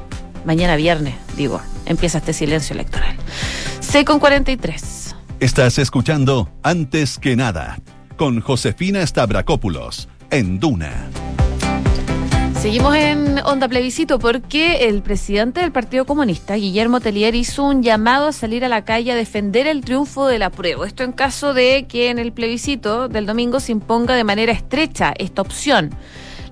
mañana 0.45 0.77
viernes, 0.77 1.15
digo, 1.37 1.61
empieza 1.87 2.19
este 2.19 2.33
silencio 2.33 2.75
electoral. 2.75 3.17
C 3.81 4.05
con 4.05 4.19
43. 4.19 5.15
Estás 5.41 5.79
escuchando 5.79 6.51
Antes 6.63 7.19
que 7.19 7.37
nada 7.37 7.79
con 8.17 8.41
Josefina 8.41 9.07
Stavrakopoulos 9.07 10.09
en 10.31 10.61
Duna. 10.61 11.11
Seguimos 12.65 12.97
en 12.97 13.41
Onda 13.45 13.69
Plebiscito 13.69 14.19
porque 14.19 14.89
el 14.89 15.03
presidente 15.03 15.61
del 15.61 15.71
Partido 15.71 16.07
Comunista, 16.07 16.55
Guillermo 16.55 16.99
Tellier, 17.01 17.35
hizo 17.35 17.63
un 17.63 17.83
llamado 17.83 18.29
a 18.29 18.33
salir 18.33 18.65
a 18.65 18.71
la 18.71 18.87
calle 18.87 19.13
a 19.13 19.17
defender 19.17 19.67
el 19.67 19.83
triunfo 19.83 20.27
de 20.29 20.39
la 20.39 20.49
prueba. 20.49 20.87
Esto 20.87 21.03
en 21.03 21.13
caso 21.13 21.53
de 21.53 21.85
que 21.87 22.09
en 22.09 22.19
el 22.19 22.33
plebiscito 22.33 23.09
del 23.09 23.27
domingo 23.27 23.61
se 23.61 23.73
imponga 23.73 24.15
de 24.15 24.25
manera 24.25 24.53
estrecha 24.53 25.13
esta 25.19 25.43
opción. 25.43 25.91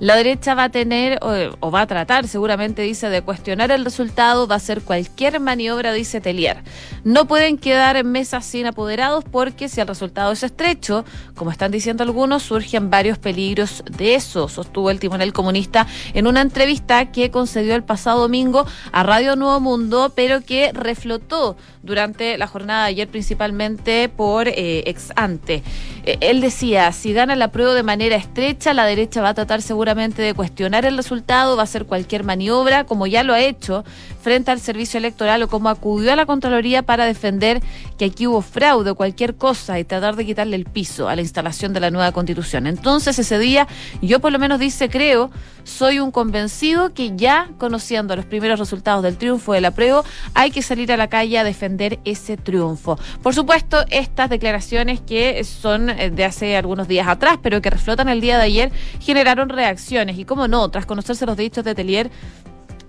La 0.02 0.16
derecha 0.16 0.56
va 0.56 0.64
a 0.64 0.68
tener, 0.68 1.20
o, 1.22 1.70
va 1.70 1.82
a 1.82 1.86
tratar, 1.86 2.26
seguramente 2.26 2.82
dice, 2.82 3.08
de 3.08 3.22
cuestionar 3.22 3.70
el 3.70 3.84
resultado, 3.84 4.48
va 4.48 4.54
a 4.54 4.56
hacer 4.56 4.82
cualquier 4.82 5.38
maniobra, 5.38 5.92
dice 5.92 6.20
Telier. 6.20 6.64
No 7.04 7.28
pueden 7.28 7.56
quedar 7.56 7.96
en 7.96 8.10
mesas 8.10 8.44
sin 8.44 8.66
apoderados 8.66 9.22
porque 9.22 9.68
si 9.68 9.80
el 9.80 9.86
resultado 9.86 10.32
es 10.32 10.42
estrecho, 10.42 11.04
como 11.36 11.52
están 11.52 11.70
diciendo 11.70 12.02
algunos, 12.02 12.42
surgen 12.42 12.90
varios 12.90 13.18
peligros 13.18 13.84
de 13.96 14.16
eso, 14.16 14.48
sostuvo 14.48 14.90
el 14.90 14.98
timonel 14.98 15.32
comunista 15.32 15.86
en 16.14 16.26
una 16.26 16.40
entrevista 16.40 17.12
que 17.12 17.30
concedió 17.30 17.76
el 17.76 17.84
pasado 17.84 18.22
domingo 18.22 18.66
a 18.90 19.04
Radio 19.04 19.36
Nuevo 19.36 19.60
Mundo, 19.60 20.12
pero 20.16 20.40
que 20.40 20.72
reflotó 20.72 21.56
durante 21.84 22.36
la 22.38 22.48
jornada 22.48 22.84
de 22.84 22.88
ayer 22.90 23.08
principalmente 23.08 24.08
por 24.08 24.48
eh, 24.48 24.82
ex 24.86 25.12
ante. 25.14 25.62
Eh, 26.04 26.18
él 26.20 26.40
decía, 26.40 26.90
si 26.90 27.12
gana 27.12 27.36
la 27.36 27.52
prueba 27.52 27.74
de 27.74 27.84
manera 27.84 28.16
estrecha, 28.16 28.74
la 28.74 28.84
derecha 28.84 29.22
va 29.22 29.30
a 29.30 29.34
tratar 29.34 29.62
seguramente 29.62 29.91
de 29.94 30.32
cuestionar 30.34 30.86
el 30.86 30.96
resultado, 30.96 31.54
va 31.54 31.62
a 31.62 31.64
hacer 31.64 31.84
cualquier 31.84 32.24
maniobra, 32.24 32.84
como 32.84 33.06
ya 33.06 33.22
lo 33.22 33.34
ha 33.34 33.40
hecho 33.40 33.84
frente 34.22 34.50
al 34.50 34.58
servicio 34.58 34.96
electoral 34.96 35.42
o 35.42 35.48
como 35.48 35.68
acudió 35.68 36.12
a 36.12 36.16
la 36.16 36.24
Contraloría 36.24 36.82
para 36.82 37.04
defender 37.04 37.60
que 37.98 38.06
aquí 38.06 38.26
hubo 38.26 38.40
fraude 38.40 38.90
o 38.90 38.94
cualquier 38.94 39.34
cosa 39.34 39.78
y 39.78 39.84
tratar 39.84 40.16
de 40.16 40.24
quitarle 40.24 40.56
el 40.56 40.64
piso 40.64 41.08
a 41.08 41.16
la 41.16 41.20
instalación 41.20 41.74
de 41.74 41.80
la 41.80 41.90
nueva 41.90 42.12
constitución. 42.12 42.66
Entonces 42.66 43.18
ese 43.18 43.38
día 43.38 43.68
yo 44.00 44.20
por 44.20 44.32
lo 44.32 44.38
menos 44.38 44.58
dice, 44.58 44.88
creo, 44.88 45.30
soy 45.64 45.98
un 45.98 46.10
convencido 46.10 46.94
que 46.94 47.14
ya 47.16 47.50
conociendo 47.58 48.16
los 48.16 48.24
primeros 48.24 48.58
resultados 48.58 49.02
del 49.02 49.16
triunfo 49.16 49.52
del 49.52 49.64
apruebo, 49.66 50.04
hay 50.34 50.50
que 50.50 50.62
salir 50.62 50.90
a 50.92 50.96
la 50.96 51.08
calle 51.08 51.38
a 51.38 51.44
defender 51.44 51.98
ese 52.04 52.36
triunfo. 52.36 52.98
Por 53.22 53.34
supuesto, 53.34 53.84
estas 53.90 54.30
declaraciones 54.30 55.00
que 55.00 55.44
son 55.44 55.90
eh, 55.90 56.10
de 56.10 56.24
hace 56.24 56.56
algunos 56.56 56.88
días 56.88 57.08
atrás, 57.08 57.38
pero 57.42 57.60
que 57.60 57.70
reflotan 57.70 58.08
el 58.08 58.20
día 58.20 58.38
de 58.38 58.44
ayer, 58.44 58.72
generaron 59.00 59.48
reacciones. 59.48 59.71
Y 60.18 60.24
como 60.24 60.48
no, 60.48 60.70
tras 60.70 60.86
conocerse 60.86 61.26
los 61.26 61.36
dichos 61.36 61.64
de 61.64 61.74
Telier, 61.74 62.10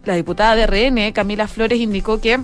la 0.06 0.16
diputada 0.16 0.56
de 0.56 0.68
RN, 0.68 1.14
Camila 1.14 1.48
Flores, 1.48 1.80
indicó 1.80 2.20
que 2.20 2.40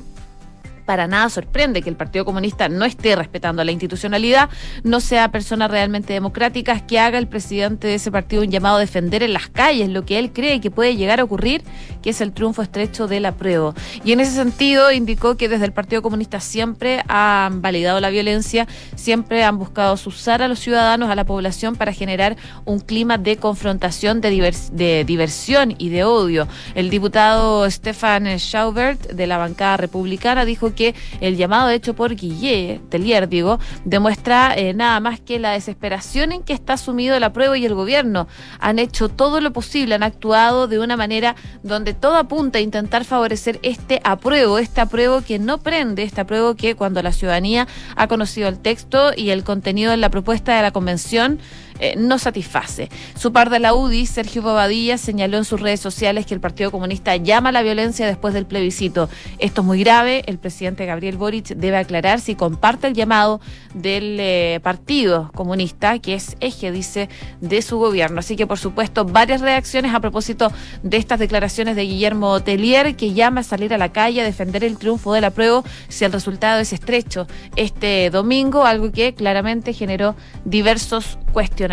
para 0.90 1.06
nada 1.06 1.30
sorprende 1.30 1.84
que 1.84 1.90
el 1.92 1.96
Partido 1.96 2.26
Comunista 2.26 2.68
no 2.68 2.84
esté 2.84 3.16
respetando 3.16 3.64
la 3.64 3.72
institucionalidad, 3.72 4.50
no 4.84 5.02
sea 5.02 5.30
persona 5.30 5.68
realmente 5.68 6.14
democrática, 6.14 6.80
que 6.88 6.98
haga 6.98 7.20
el 7.20 7.28
presidente 7.28 7.86
de 7.86 7.94
ese 7.94 8.10
partido 8.10 8.42
un 8.42 8.50
llamado 8.50 8.78
a 8.78 8.80
defender 8.80 9.22
en 9.22 9.34
las 9.34 9.50
calles 9.50 9.90
lo 9.90 10.04
que 10.04 10.18
él 10.18 10.34
cree 10.34 10.60
que 10.62 10.72
puede 10.72 10.96
llegar 10.96 11.20
a 11.20 11.26
ocurrir, 11.26 11.62
que 12.02 12.10
es 12.10 12.22
el 12.22 12.32
triunfo 12.32 12.64
estrecho 12.64 13.08
del 13.08 13.28
apruebo. 13.28 13.76
Y 14.04 14.14
en 14.14 14.20
ese 14.20 14.32
sentido 14.32 14.92
indicó 14.92 15.38
que 15.38 15.48
desde 15.48 15.66
el 15.66 15.74
Partido 15.74 16.02
Comunista 16.02 16.40
siempre 16.40 17.04
han 17.08 17.62
validado 17.62 18.00
la 18.00 18.10
violencia, 18.10 18.68
siempre 18.96 19.44
han 19.44 19.60
buscado 19.60 19.94
usar 19.94 20.42
a 20.42 20.48
los 20.48 20.58
ciudadanos, 20.58 21.12
a 21.12 21.16
la 21.16 21.24
población, 21.24 21.76
para 21.76 21.94
generar 21.94 22.36
un 22.66 22.80
clima 22.80 23.20
de 23.20 23.38
confrontación, 23.38 24.22
de, 24.22 24.56
de 24.72 25.06
diversión 25.06 25.76
y 25.78 25.90
de 25.90 26.04
odio. 26.04 26.48
El 26.74 26.90
diputado 26.90 27.70
Stefan 27.70 28.26
Schaubert 28.40 29.12
de 29.12 29.28
la 29.28 29.38
bancada 29.38 29.78
republicana 29.78 30.46
dijo 30.46 30.74
que 30.74 30.79
porque 30.80 30.96
el 31.20 31.36
llamado 31.36 31.70
hecho 31.72 31.94
por 31.94 32.16
Guillé, 32.16 32.80
Telier, 32.88 33.28
digo, 33.28 33.60
demuestra 33.84 34.54
eh, 34.56 34.74
nada 34.74 35.02
más 35.02 35.20
que 35.20 35.38
la 35.38 35.52
desesperación 35.52 36.32
en 36.32 36.42
que 36.42 36.54
está 36.54 36.78
sumido 36.78 37.18
el 37.18 37.24
apruebo 37.26 37.56
y 37.56 37.66
el 37.66 37.74
gobierno. 37.74 38.30
Han 38.62 38.80
hecho 38.80 39.10
todo 39.10 39.42
lo 39.42 39.52
posible, 39.52 39.96
han 39.96 40.04
actuado 40.04 40.70
de 40.70 40.80
una 40.80 40.96
manera 40.96 41.36
donde 41.64 41.94
todo 41.94 42.16
apunta 42.16 42.60
a 42.60 42.62
intentar 42.62 43.04
favorecer 43.04 43.60
este 43.62 44.00
apruebo, 44.06 44.58
este 44.58 44.80
apruebo 44.80 45.22
que 45.22 45.38
no 45.38 45.58
prende, 45.58 46.04
este 46.04 46.22
apruebo 46.22 46.56
que 46.56 46.76
cuando 46.76 47.04
la 47.04 47.12
ciudadanía 47.12 47.68
ha 47.98 48.08
conocido 48.08 48.48
el 48.48 48.60
texto 48.60 49.12
y 49.14 49.32
el 49.32 49.44
contenido 49.44 49.92
de 49.92 49.98
la 49.98 50.10
propuesta 50.10 50.56
de 50.56 50.62
la 50.62 50.72
convención, 50.72 51.40
eh, 51.80 51.96
no 51.98 52.20
satisface. 52.20 52.90
Su 53.16 53.32
par 53.32 53.50
de 53.50 53.60
la 53.60 53.74
UDI, 53.74 54.06
Sergio 54.06 54.42
Bobadilla, 54.42 54.98
señaló 54.98 55.38
en 55.38 55.46
sus 55.46 55.62
redes 55.62 55.80
sociales 55.80 56.26
que 56.26 56.34
el 56.34 56.40
Partido 56.40 56.72
Comunista 56.72 57.16
llama 57.16 57.50
a 57.50 57.52
la 57.52 57.62
violencia 57.62 58.06
después 58.06 58.34
del 58.34 58.46
plebiscito. 58.46 59.10
Esto 59.40 59.62
es 59.62 59.68
muy 59.68 59.80
grave. 59.84 60.24
El 60.26 60.38
presidente 60.38 60.86
Gabriel 60.86 61.18
Boric 61.18 61.48
debe 61.48 61.78
aclarar 61.78 62.20
si 62.20 62.36
comparte 62.36 62.88
el 62.88 62.94
llamado 62.94 63.40
del 63.74 64.18
eh, 64.20 64.60
Partido 64.62 65.32
Comunista, 65.34 66.00
que 66.00 66.16
es 66.16 66.36
eje, 66.40 66.72
dice, 66.72 67.10
de 67.40 67.62
su 67.62 67.78
gobierno. 67.78 68.20
Así 68.20 68.36
que, 68.36 68.46
por 68.46 68.58
supuesto, 68.58 69.06
varias 69.06 69.42
reacciones 69.42 69.94
a 69.94 70.00
propósito 70.00 70.52
de 70.84 70.98
estas 70.98 71.20
declaraciones 71.20 71.76
de 71.76 71.84
Guillermo 71.84 72.42
Telier, 72.42 72.96
que 72.96 73.14
llama 73.14 73.42
a 73.42 73.44
salir 73.44 73.74
a 73.74 73.78
la 73.78 73.94
calle 73.94 74.22
a 74.22 74.26
defender 74.26 74.64
el 74.64 74.78
triunfo 74.78 75.14
del 75.14 75.24
apruebo 75.24 75.64
si 75.88 76.04
el 76.04 76.12
resultado 76.12 76.60
es 76.60 76.74
estrecho 76.74 77.28
este 77.56 78.10
domingo, 78.10 78.66
algo 78.66 78.92
que 78.92 79.14
claramente 79.14 79.74
generó 79.74 80.16
diversos 80.44 81.18
cuestionamientos. 81.32 81.69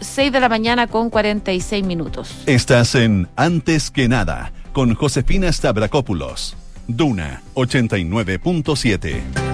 6 0.00 0.32
de 0.32 0.40
la 0.40 0.48
mañana 0.48 0.86
con 0.86 1.10
46 1.10 1.84
minutos. 1.84 2.34
Estás 2.46 2.94
en 2.94 3.28
Antes 3.36 3.90
que 3.90 4.08
nada 4.08 4.52
con 4.72 4.94
Josefina 4.94 5.52
Stavrakopoulos. 5.52 6.56
Duna 6.86 7.42
89.7. 7.54 9.49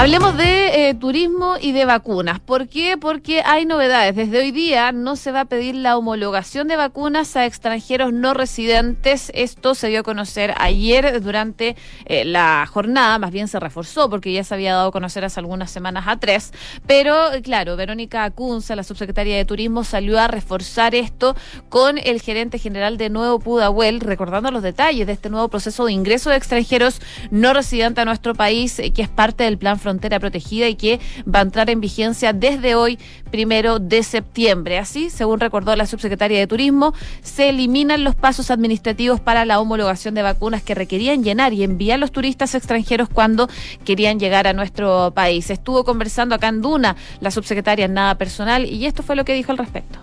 Hablemos 0.00 0.34
de 0.34 0.88
eh, 0.88 0.94
turismo 0.94 1.56
y 1.60 1.72
de 1.72 1.84
vacunas. 1.84 2.40
¿Por 2.40 2.68
qué? 2.68 2.96
Porque 2.96 3.42
hay 3.44 3.66
novedades. 3.66 4.16
Desde 4.16 4.38
hoy 4.38 4.50
día 4.50 4.92
no 4.92 5.14
se 5.14 5.30
va 5.30 5.40
a 5.40 5.44
pedir 5.44 5.74
la 5.74 5.98
homologación 5.98 6.68
de 6.68 6.76
vacunas 6.76 7.36
a 7.36 7.44
extranjeros 7.44 8.10
no 8.10 8.32
residentes. 8.32 9.30
Esto 9.34 9.74
se 9.74 9.88
dio 9.88 10.00
a 10.00 10.02
conocer 10.02 10.54
ayer 10.56 11.20
durante 11.20 11.76
eh, 12.06 12.24
la 12.24 12.66
jornada, 12.66 13.18
más 13.18 13.30
bien 13.30 13.46
se 13.46 13.60
reforzó 13.60 14.08
porque 14.08 14.32
ya 14.32 14.42
se 14.42 14.54
había 14.54 14.72
dado 14.72 14.88
a 14.88 14.90
conocer 14.90 15.22
hace 15.22 15.38
algunas 15.38 15.70
semanas 15.70 16.04
a 16.06 16.16
tres. 16.16 16.54
Pero 16.86 17.14
claro, 17.42 17.76
Verónica 17.76 18.24
Acunza, 18.24 18.74
la 18.76 18.84
subsecretaria 18.84 19.36
de 19.36 19.44
Turismo, 19.44 19.84
salió 19.84 20.18
a 20.18 20.28
reforzar 20.28 20.94
esto 20.94 21.36
con 21.68 21.98
el 21.98 22.22
gerente 22.22 22.58
general 22.58 22.96
de 22.96 23.10
Nuevo 23.10 23.38
Pudahuel, 23.38 24.00
recordando 24.00 24.50
los 24.50 24.62
detalles 24.62 25.06
de 25.06 25.12
este 25.12 25.28
nuevo 25.28 25.48
proceso 25.48 25.84
de 25.84 25.92
ingreso 25.92 26.30
de 26.30 26.36
extranjeros 26.36 27.02
no 27.30 27.52
residentes 27.52 28.00
a 28.00 28.06
nuestro 28.06 28.34
país, 28.34 28.78
eh, 28.78 28.94
que 28.94 29.02
es 29.02 29.10
parte 29.10 29.44
del 29.44 29.58
plan 29.58 29.78
frontera 29.90 30.20
protegida 30.20 30.68
y 30.68 30.76
que 30.76 31.00
va 31.26 31.40
a 31.40 31.42
entrar 31.42 31.68
en 31.68 31.80
vigencia 31.80 32.32
desde 32.32 32.76
hoy, 32.76 32.96
primero 33.32 33.80
de 33.80 34.04
septiembre. 34.04 34.78
Así, 34.78 35.10
según 35.10 35.40
recordó 35.40 35.74
la 35.74 35.84
subsecretaria 35.84 36.38
de 36.38 36.46
Turismo, 36.46 36.94
se 37.22 37.48
eliminan 37.48 38.04
los 38.04 38.14
pasos 38.14 38.52
administrativos 38.52 39.18
para 39.18 39.44
la 39.44 39.58
homologación 39.58 40.14
de 40.14 40.22
vacunas 40.22 40.62
que 40.62 40.76
requerían 40.76 41.24
llenar 41.24 41.52
y 41.52 41.64
enviar 41.64 41.98
los 41.98 42.12
turistas 42.12 42.54
extranjeros 42.54 43.08
cuando 43.08 43.48
querían 43.84 44.20
llegar 44.20 44.46
a 44.46 44.52
nuestro 44.52 45.12
país. 45.12 45.50
Estuvo 45.50 45.82
conversando 45.84 46.36
acá 46.36 46.48
en 46.48 46.62
Duna 46.62 46.94
la 47.20 47.32
subsecretaria 47.32 47.86
en 47.86 47.94
nada 47.94 48.14
personal 48.14 48.66
y 48.66 48.86
esto 48.86 49.02
fue 49.02 49.16
lo 49.16 49.24
que 49.24 49.34
dijo 49.34 49.50
al 49.50 49.58
respecto. 49.58 49.98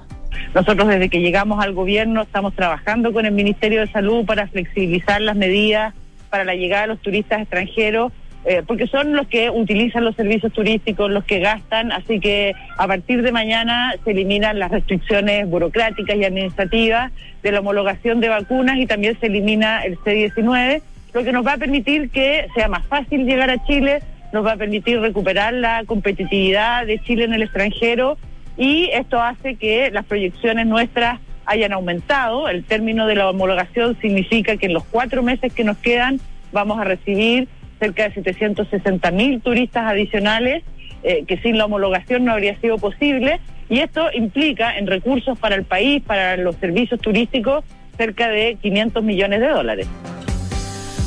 Nosotros 0.53 0.89
desde 0.89 1.09
que 1.09 1.21
llegamos 1.21 1.63
al 1.63 1.73
gobierno 1.73 2.23
estamos 2.23 2.53
trabajando 2.53 3.13
con 3.13 3.25
el 3.25 3.31
Ministerio 3.31 3.79
de 3.79 3.87
Salud 3.87 4.25
para 4.25 4.47
flexibilizar 4.47 5.21
las 5.21 5.37
medidas 5.37 5.93
para 6.29 6.43
la 6.43 6.55
llegada 6.55 6.81
de 6.83 6.87
los 6.89 7.01
turistas 7.01 7.41
extranjeros 7.41 8.11
eh, 8.49 8.63
porque 8.65 8.87
son 8.87 9.11
los 9.13 9.27
que 9.27 9.49
utilizan 9.49 10.05
los 10.05 10.15
servicios 10.15 10.53
turísticos, 10.53 11.11
los 11.11 11.25
que 11.25 11.39
gastan, 11.39 11.91
así 11.91 12.21
que 12.21 12.53
a 12.77 12.87
partir 12.87 13.21
de 13.21 13.33
mañana 13.33 13.93
se 14.05 14.11
eliminan 14.11 14.57
las 14.57 14.71
restricciones 14.71 15.49
burocráticas 15.49 16.15
y 16.15 16.23
administrativas 16.23 17.11
de 17.43 17.51
la 17.51 17.59
homologación 17.59 18.21
de 18.21 18.29
vacunas 18.29 18.77
y 18.77 18.85
también 18.85 19.19
se 19.19 19.25
elimina 19.25 19.81
el 19.81 19.97
C-19, 20.01 20.81
lo 21.13 21.23
que 21.25 21.33
nos 21.33 21.45
va 21.45 21.53
a 21.53 21.57
permitir 21.57 22.09
que 22.09 22.47
sea 22.55 22.69
más 22.69 22.85
fácil 22.85 23.25
llegar 23.25 23.49
a 23.49 23.61
Chile, 23.65 23.99
nos 24.31 24.45
va 24.45 24.53
a 24.53 24.55
permitir 24.57 25.01
recuperar 25.01 25.53
la 25.53 25.83
competitividad 25.85 26.85
de 26.85 26.99
Chile 26.99 27.25
en 27.25 27.33
el 27.33 27.41
extranjero 27.41 28.17
y 28.55 28.89
esto 28.93 29.21
hace 29.21 29.55
que 29.55 29.91
las 29.91 30.05
proyecciones 30.05 30.67
nuestras 30.67 31.19
hayan 31.45 31.73
aumentado. 31.73 32.47
El 32.47 32.63
término 32.63 33.07
de 33.07 33.15
la 33.15 33.29
homologación 33.29 33.97
significa 33.99 34.55
que 34.55 34.67
en 34.67 34.73
los 34.73 34.85
cuatro 34.85 35.21
meses 35.21 35.51
que 35.51 35.65
nos 35.65 35.75
quedan 35.79 36.21
vamos 36.53 36.79
a 36.79 36.85
recibir 36.85 37.49
cerca 37.79 38.07
de 38.07 38.13
760 38.15 39.11
mil 39.11 39.41
turistas 39.41 39.83
adicionales, 39.85 40.63
eh, 41.03 41.25
que 41.27 41.37
sin 41.37 41.57
la 41.57 41.65
homologación 41.65 42.25
no 42.25 42.33
habría 42.33 42.59
sido 42.59 42.77
posible. 42.77 43.39
Y 43.69 43.79
esto 43.79 44.07
implica 44.13 44.77
en 44.77 44.87
recursos 44.87 45.37
para 45.37 45.55
el 45.55 45.63
país, 45.63 46.01
para 46.05 46.37
los 46.37 46.55
servicios 46.55 46.99
turísticos, 46.99 47.63
cerca 47.97 48.29
de 48.29 48.57
500 48.61 49.03
millones 49.03 49.41
de 49.41 49.47
dólares. 49.47 49.87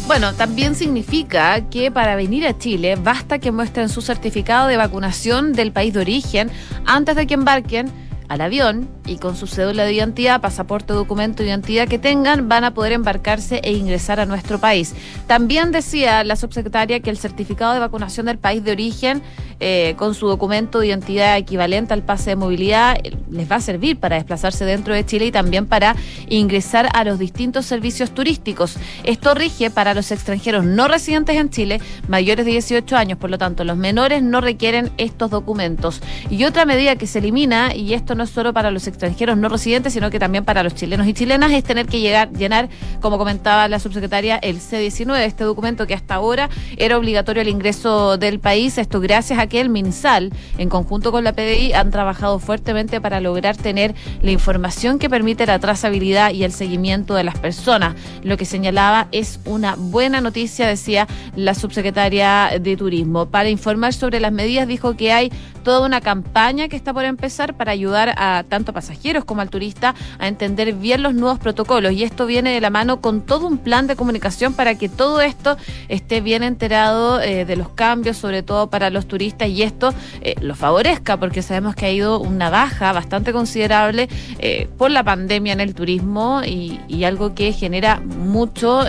Bueno, 0.06 0.34
también 0.34 0.74
significa 0.74 1.70
que 1.70 1.92
para 1.92 2.16
venir 2.16 2.44
a 2.44 2.58
Chile 2.58 2.96
basta 3.00 3.38
que 3.38 3.52
muestren 3.52 3.88
su 3.88 4.02
certificado 4.02 4.66
de 4.66 4.76
vacunación 4.76 5.52
del 5.52 5.70
país 5.70 5.94
de 5.94 6.00
origen 6.00 6.50
antes 6.84 7.14
de 7.14 7.28
que 7.28 7.34
embarquen 7.34 7.88
al 8.28 8.40
avión 8.40 8.88
y 9.10 9.18
con 9.18 9.36
su 9.36 9.48
cédula 9.48 9.84
de 9.84 9.92
identidad, 9.92 10.40
pasaporte, 10.40 10.92
documento 10.92 11.42
de 11.42 11.48
identidad 11.48 11.88
que 11.88 11.98
tengan, 11.98 12.48
van 12.48 12.62
a 12.62 12.74
poder 12.74 12.92
embarcarse 12.92 13.60
e 13.64 13.72
ingresar 13.72 14.20
a 14.20 14.26
nuestro 14.26 14.60
país. 14.60 14.94
También 15.26 15.72
decía 15.72 16.22
la 16.22 16.36
subsecretaria 16.36 17.00
que 17.00 17.10
el 17.10 17.18
certificado 17.18 17.72
de 17.72 17.80
vacunación 17.80 18.26
del 18.26 18.38
país 18.38 18.62
de 18.62 18.70
origen, 18.70 19.20
eh, 19.58 19.94
con 19.98 20.14
su 20.14 20.28
documento 20.28 20.78
de 20.78 20.86
identidad 20.86 21.36
equivalente 21.36 21.92
al 21.92 22.04
pase 22.04 22.30
de 22.30 22.36
movilidad, 22.36 22.98
eh, 23.02 23.16
les 23.30 23.50
va 23.50 23.56
a 23.56 23.60
servir 23.60 23.98
para 23.98 24.14
desplazarse 24.14 24.64
dentro 24.64 24.94
de 24.94 25.04
Chile 25.04 25.26
y 25.26 25.32
también 25.32 25.66
para 25.66 25.96
ingresar 26.28 26.88
a 26.94 27.02
los 27.02 27.18
distintos 27.18 27.66
servicios 27.66 28.12
turísticos. 28.12 28.76
Esto 29.02 29.34
rige 29.34 29.70
para 29.70 29.92
los 29.92 30.12
extranjeros 30.12 30.64
no 30.64 30.86
residentes 30.86 31.34
en 31.36 31.50
Chile, 31.50 31.80
mayores 32.06 32.46
de 32.46 32.52
18 32.52 32.96
años, 32.96 33.18
por 33.18 33.28
lo 33.28 33.38
tanto, 33.38 33.64
los 33.64 33.76
menores 33.76 34.22
no 34.22 34.40
requieren 34.40 34.92
estos 34.98 35.30
documentos. 35.30 36.00
Y 36.30 36.44
otra 36.44 36.64
medida 36.64 36.94
que 36.94 37.08
se 37.08 37.18
elimina, 37.18 37.74
y 37.74 37.94
esto 37.94 38.14
no 38.14 38.26
solo 38.26 38.52
para 38.52 38.70
los 38.70 38.86
extranjeros 38.86 38.99
no 39.36 39.48
residentes, 39.48 39.92
sino 39.92 40.10
que 40.10 40.18
también 40.18 40.44
para 40.44 40.62
los 40.62 40.74
chilenos 40.74 41.06
y 41.06 41.14
chilenas, 41.14 41.52
es 41.52 41.64
tener 41.64 41.86
que 41.86 42.00
llegar, 42.00 42.30
llenar, 42.32 42.68
como 43.00 43.18
comentaba 43.18 43.68
la 43.68 43.78
subsecretaria, 43.78 44.36
el 44.36 44.60
C-19, 44.60 45.18
este 45.20 45.44
documento 45.44 45.86
que 45.86 45.94
hasta 45.94 46.14
ahora 46.14 46.48
era 46.76 46.98
obligatorio 46.98 47.42
el 47.42 47.48
ingreso 47.48 48.16
del 48.16 48.40
país. 48.40 48.78
Esto 48.78 49.00
gracias 49.00 49.38
a 49.38 49.46
que 49.46 49.60
el 49.60 49.68
MinSal, 49.68 50.32
en 50.58 50.68
conjunto 50.68 51.12
con 51.12 51.24
la 51.24 51.32
PDI, 51.32 51.72
han 51.72 51.90
trabajado 51.90 52.38
fuertemente 52.38 53.00
para 53.00 53.20
lograr 53.20 53.56
tener 53.56 53.94
la 54.22 54.30
información 54.30 54.98
que 54.98 55.10
permite 55.10 55.46
la 55.46 55.58
trazabilidad 55.58 56.32
y 56.32 56.44
el 56.44 56.52
seguimiento 56.52 57.14
de 57.14 57.24
las 57.24 57.38
personas. 57.38 57.94
Lo 58.22 58.36
que 58.36 58.44
señalaba 58.44 59.08
es 59.12 59.40
una 59.44 59.74
buena 59.76 60.20
noticia, 60.20 60.66
decía 60.66 61.06
la 61.36 61.54
subsecretaria 61.54 62.50
de 62.60 62.76
Turismo. 62.76 63.26
Para 63.26 63.48
informar 63.48 63.92
sobre 63.94 64.20
las 64.20 64.32
medidas, 64.32 64.68
dijo 64.68 64.96
que 64.96 65.12
hay 65.12 65.32
toda 65.62 65.86
una 65.86 66.00
campaña 66.00 66.68
que 66.68 66.76
está 66.76 66.92
por 66.92 67.04
empezar 67.04 67.54
para 67.54 67.72
ayudar 67.72 68.14
a 68.16 68.44
tanto 68.48 68.72
pasajeros 68.90 69.24
como 69.24 69.40
al 69.40 69.50
turista 69.50 69.94
a 70.18 70.28
entender 70.28 70.72
bien 70.72 71.02
los 71.02 71.14
nuevos 71.14 71.38
protocolos. 71.38 71.92
Y 71.92 72.02
esto 72.02 72.26
viene 72.26 72.52
de 72.52 72.60
la 72.60 72.70
mano 72.70 73.00
con 73.00 73.22
todo 73.22 73.46
un 73.46 73.58
plan 73.58 73.86
de 73.86 73.96
comunicación 73.96 74.54
para 74.54 74.74
que 74.74 74.88
todo 74.88 75.20
esto 75.20 75.56
esté 75.88 76.20
bien 76.20 76.42
enterado 76.42 77.20
eh, 77.20 77.44
de 77.44 77.56
los 77.56 77.68
cambios, 77.70 78.16
sobre 78.16 78.42
todo 78.42 78.68
para 78.68 78.90
los 78.90 79.06
turistas, 79.06 79.48
y 79.48 79.62
esto 79.62 79.94
eh, 80.20 80.34
lo 80.40 80.54
favorezca, 80.54 81.16
porque 81.16 81.42
sabemos 81.42 81.74
que 81.74 81.86
ha 81.86 81.90
ido 81.90 82.20
una 82.20 82.50
baja 82.50 82.92
bastante 82.92 83.32
considerable 83.32 84.08
eh, 84.38 84.68
por 84.76 84.90
la 84.90 85.04
pandemia 85.04 85.52
en 85.52 85.60
el 85.60 85.74
turismo 85.74 86.42
y, 86.44 86.80
y 86.88 87.04
algo 87.04 87.34
que 87.34 87.52
genera 87.52 88.00
mucho 88.30 88.84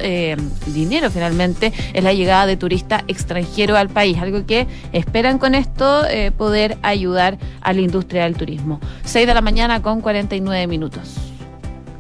dinero 0.68 1.10
finalmente 1.12 1.74
es 1.94 2.04
la 2.04 2.14
llegada 2.14 2.46
de 2.46 2.58
turistas 2.58 3.04
extranjeros 3.08 3.78
al 3.78 3.90
país, 3.90 4.18
algo 4.20 4.46
que 4.46 4.68
esperan 4.94 5.38
con 5.38 5.56
esto 5.56 6.04
poder 6.38 6.78
ayudar 6.82 7.38
a 7.62 7.74
la 7.74 7.82
industria 7.82 8.24
del 8.24 8.36
turismo. 8.36 8.80
6 9.04 9.28
de 9.28 9.34
la 9.34 9.42
mañana 9.42 9.82
con 9.82 10.02
49 10.02 10.68
minutos. 10.68 11.16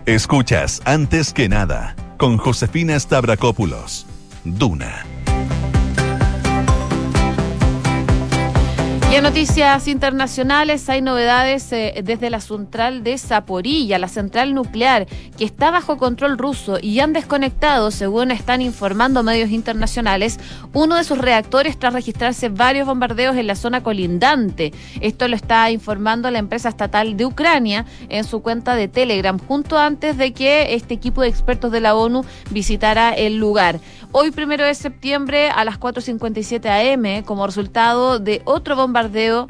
Escuchas 0.05 0.81
antes 0.85 1.33
que 1.33 1.49
nada 1.49 1.95
con 2.17 2.37
Josefina 2.37 2.99
Stavrakopoulos. 2.99 4.05
Duna 4.43 5.05
Y 9.11 9.15
en 9.15 9.23
noticias 9.23 9.89
internacionales 9.89 10.87
hay 10.87 11.01
novedades 11.01 11.69
eh, 11.73 12.01
desde 12.01 12.29
la 12.29 12.39
central 12.39 13.03
de 13.03 13.17
Zaporilla, 13.17 13.99
la 13.99 14.07
central 14.07 14.53
nuclear, 14.53 15.05
que 15.37 15.43
está 15.43 15.69
bajo 15.69 15.97
control 15.97 16.37
ruso 16.37 16.77
y 16.81 17.01
han 17.01 17.11
desconectado, 17.11 17.91
según 17.91 18.31
están 18.31 18.61
informando 18.61 19.21
medios 19.21 19.49
internacionales, 19.49 20.39
uno 20.71 20.95
de 20.95 21.03
sus 21.03 21.17
reactores 21.17 21.77
tras 21.77 21.91
registrarse 21.91 22.47
varios 22.47 22.87
bombardeos 22.87 23.35
en 23.35 23.47
la 23.47 23.55
zona 23.57 23.83
colindante. 23.83 24.71
Esto 25.01 25.27
lo 25.27 25.35
está 25.35 25.69
informando 25.71 26.31
la 26.31 26.39
empresa 26.39 26.69
estatal 26.69 27.17
de 27.17 27.25
Ucrania 27.25 27.85
en 28.07 28.23
su 28.23 28.41
cuenta 28.41 28.75
de 28.75 28.87
Telegram, 28.87 29.37
junto 29.39 29.77
antes 29.77 30.15
de 30.15 30.31
que 30.31 30.73
este 30.73 30.93
equipo 30.93 31.21
de 31.21 31.27
expertos 31.27 31.73
de 31.73 31.81
la 31.81 31.95
ONU 31.95 32.23
visitara 32.49 33.11
el 33.11 33.35
lugar. 33.35 33.81
Hoy, 34.13 34.31
primero 34.31 34.65
de 34.65 34.73
septiembre, 34.73 35.49
a 35.49 35.65
las 35.65 35.79
4.57 35.79 36.93
am, 36.93 37.23
como 37.23 37.45
resultado 37.45 38.19
de 38.19 38.41
otro 38.45 38.75
bombardeo 38.77 39.00
bombardeo 39.01 39.47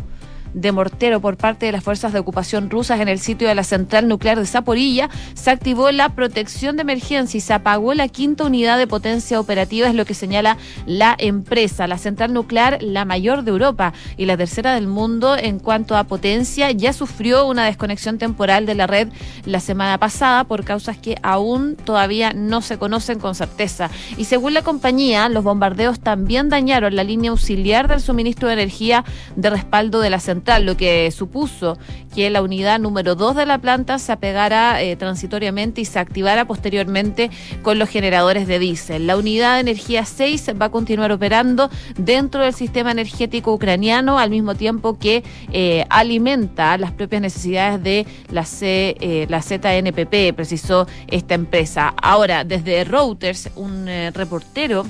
de 0.54 0.72
mortero 0.72 1.22
por 1.22 1.38
parte 1.38 1.66
de 1.66 1.72
las 1.72 1.84
fuerzas 1.84 2.14
de 2.14 2.20
ocupación 2.20 2.70
rusas 2.70 3.00
en 3.00 3.08
el 3.08 3.20
sitio 3.20 3.48
de 3.48 3.56
la 3.56 3.64
central 3.64 4.08
nuclear 4.08 4.40
de 4.40 4.46
Zaporilla, 4.46 5.10
se 5.34 5.50
activó 5.50 5.92
la 5.92 6.10
protección 6.10 6.76
de 6.76 6.82
emergencia 6.82 7.38
y 7.38 7.42
se 7.42 7.54
apagó 7.54 7.94
la 7.94 8.08
quinta 8.08 8.44
unidad 8.44 8.78
de 8.78 8.88
potencia 8.88 9.40
operativa, 9.40 9.88
es 9.88 9.96
lo 9.96 10.06
que 10.06 10.14
señala 10.14 10.58
la 10.86 11.16
empresa. 11.18 11.88
La 11.88 11.98
central 11.98 12.34
nuclear, 12.34 12.82
la 12.82 13.06
mayor 13.06 13.44
de 13.44 13.52
Europa 13.52 13.94
y 14.18 14.26
la 14.26 14.38
tercera 14.38 14.76
del 14.76 14.88
mundo 14.88 15.38
en 15.38 15.60
cuanto 15.60 15.96
a 15.96 16.04
potencia, 16.04 16.72
ya 16.72 16.94
sufrió 16.94 17.46
una 17.46 17.66
desconexión 17.66 18.18
temporal 18.18 18.66
de 18.66 18.76
la 18.76 18.88
red 18.88 19.10
la 19.46 19.60
semana 19.60 19.98
pasada 19.98 20.44
por 20.44 20.64
causas 20.64 20.98
que 20.98 21.18
aún 21.24 21.76
todavía 21.76 22.34
no 22.34 22.62
se 22.62 22.78
conocen 22.78 23.20
con 23.20 23.36
certeza. 23.36 23.90
Y 24.18 24.26
según 24.26 24.54
la 24.54 24.62
compañía, 24.62 25.30
los 25.30 25.44
bombardeos 25.44 26.00
también 26.00 26.50
dañaron 26.50 26.96
la 26.96 27.04
línea 27.04 27.32
auxiliar 27.32 27.88
del 27.88 28.02
suministro 28.02 28.48
de 28.48 28.56
energía 28.56 29.06
de 29.36 29.50
respaldo 29.50 30.02
de 30.02 30.10
la 30.10 30.20
central 30.20 30.40
lo 30.60 30.77
que 30.77 31.10
supuso 31.12 31.77
que 32.13 32.30
la 32.30 32.41
unidad 32.41 32.80
número 32.80 33.15
2 33.15 33.36
de 33.36 33.45
la 33.45 33.60
planta 33.60 33.99
se 33.99 34.12
apegara 34.12 34.82
eh, 34.82 34.95
transitoriamente 34.95 35.82
y 35.82 35.86
se 35.86 35.99
activara 35.99 36.45
posteriormente 36.45 37.30
con 37.62 37.80
los 37.80 37.89
generadores 37.89 38.47
de 38.47 38.60
diésel. 38.60 39.08
La 39.08 39.17
unidad 39.17 39.56
de 39.56 39.62
energía 39.62 40.04
6 40.04 40.51
va 40.62 40.65
a 40.65 40.69
continuar 40.69 41.12
operando 41.12 41.69
dentro 41.97 42.43
del 42.43 42.54
sistema 42.54 42.91
energético 42.91 43.54
ucraniano 43.54 44.19
al 44.19 44.30
mismo 44.30 44.56
tiempo 44.56 44.97
que 44.97 45.23
eh, 45.51 45.86
alimenta 45.89 46.77
las 46.77 46.91
propias 46.91 47.21
necesidades 47.21 47.82
de 47.82 48.06
la, 48.30 48.45
C, 48.45 48.97
eh, 48.99 49.25
la 49.30 49.41
ZNPP, 49.41 50.36
precisó 50.36 50.88
esta 51.08 51.36
empresa. 51.36 51.93
Ahora, 52.01 52.43
desde 52.43 52.84
Reuters, 52.84 53.49
un 53.56 53.88
reportero 54.13 54.86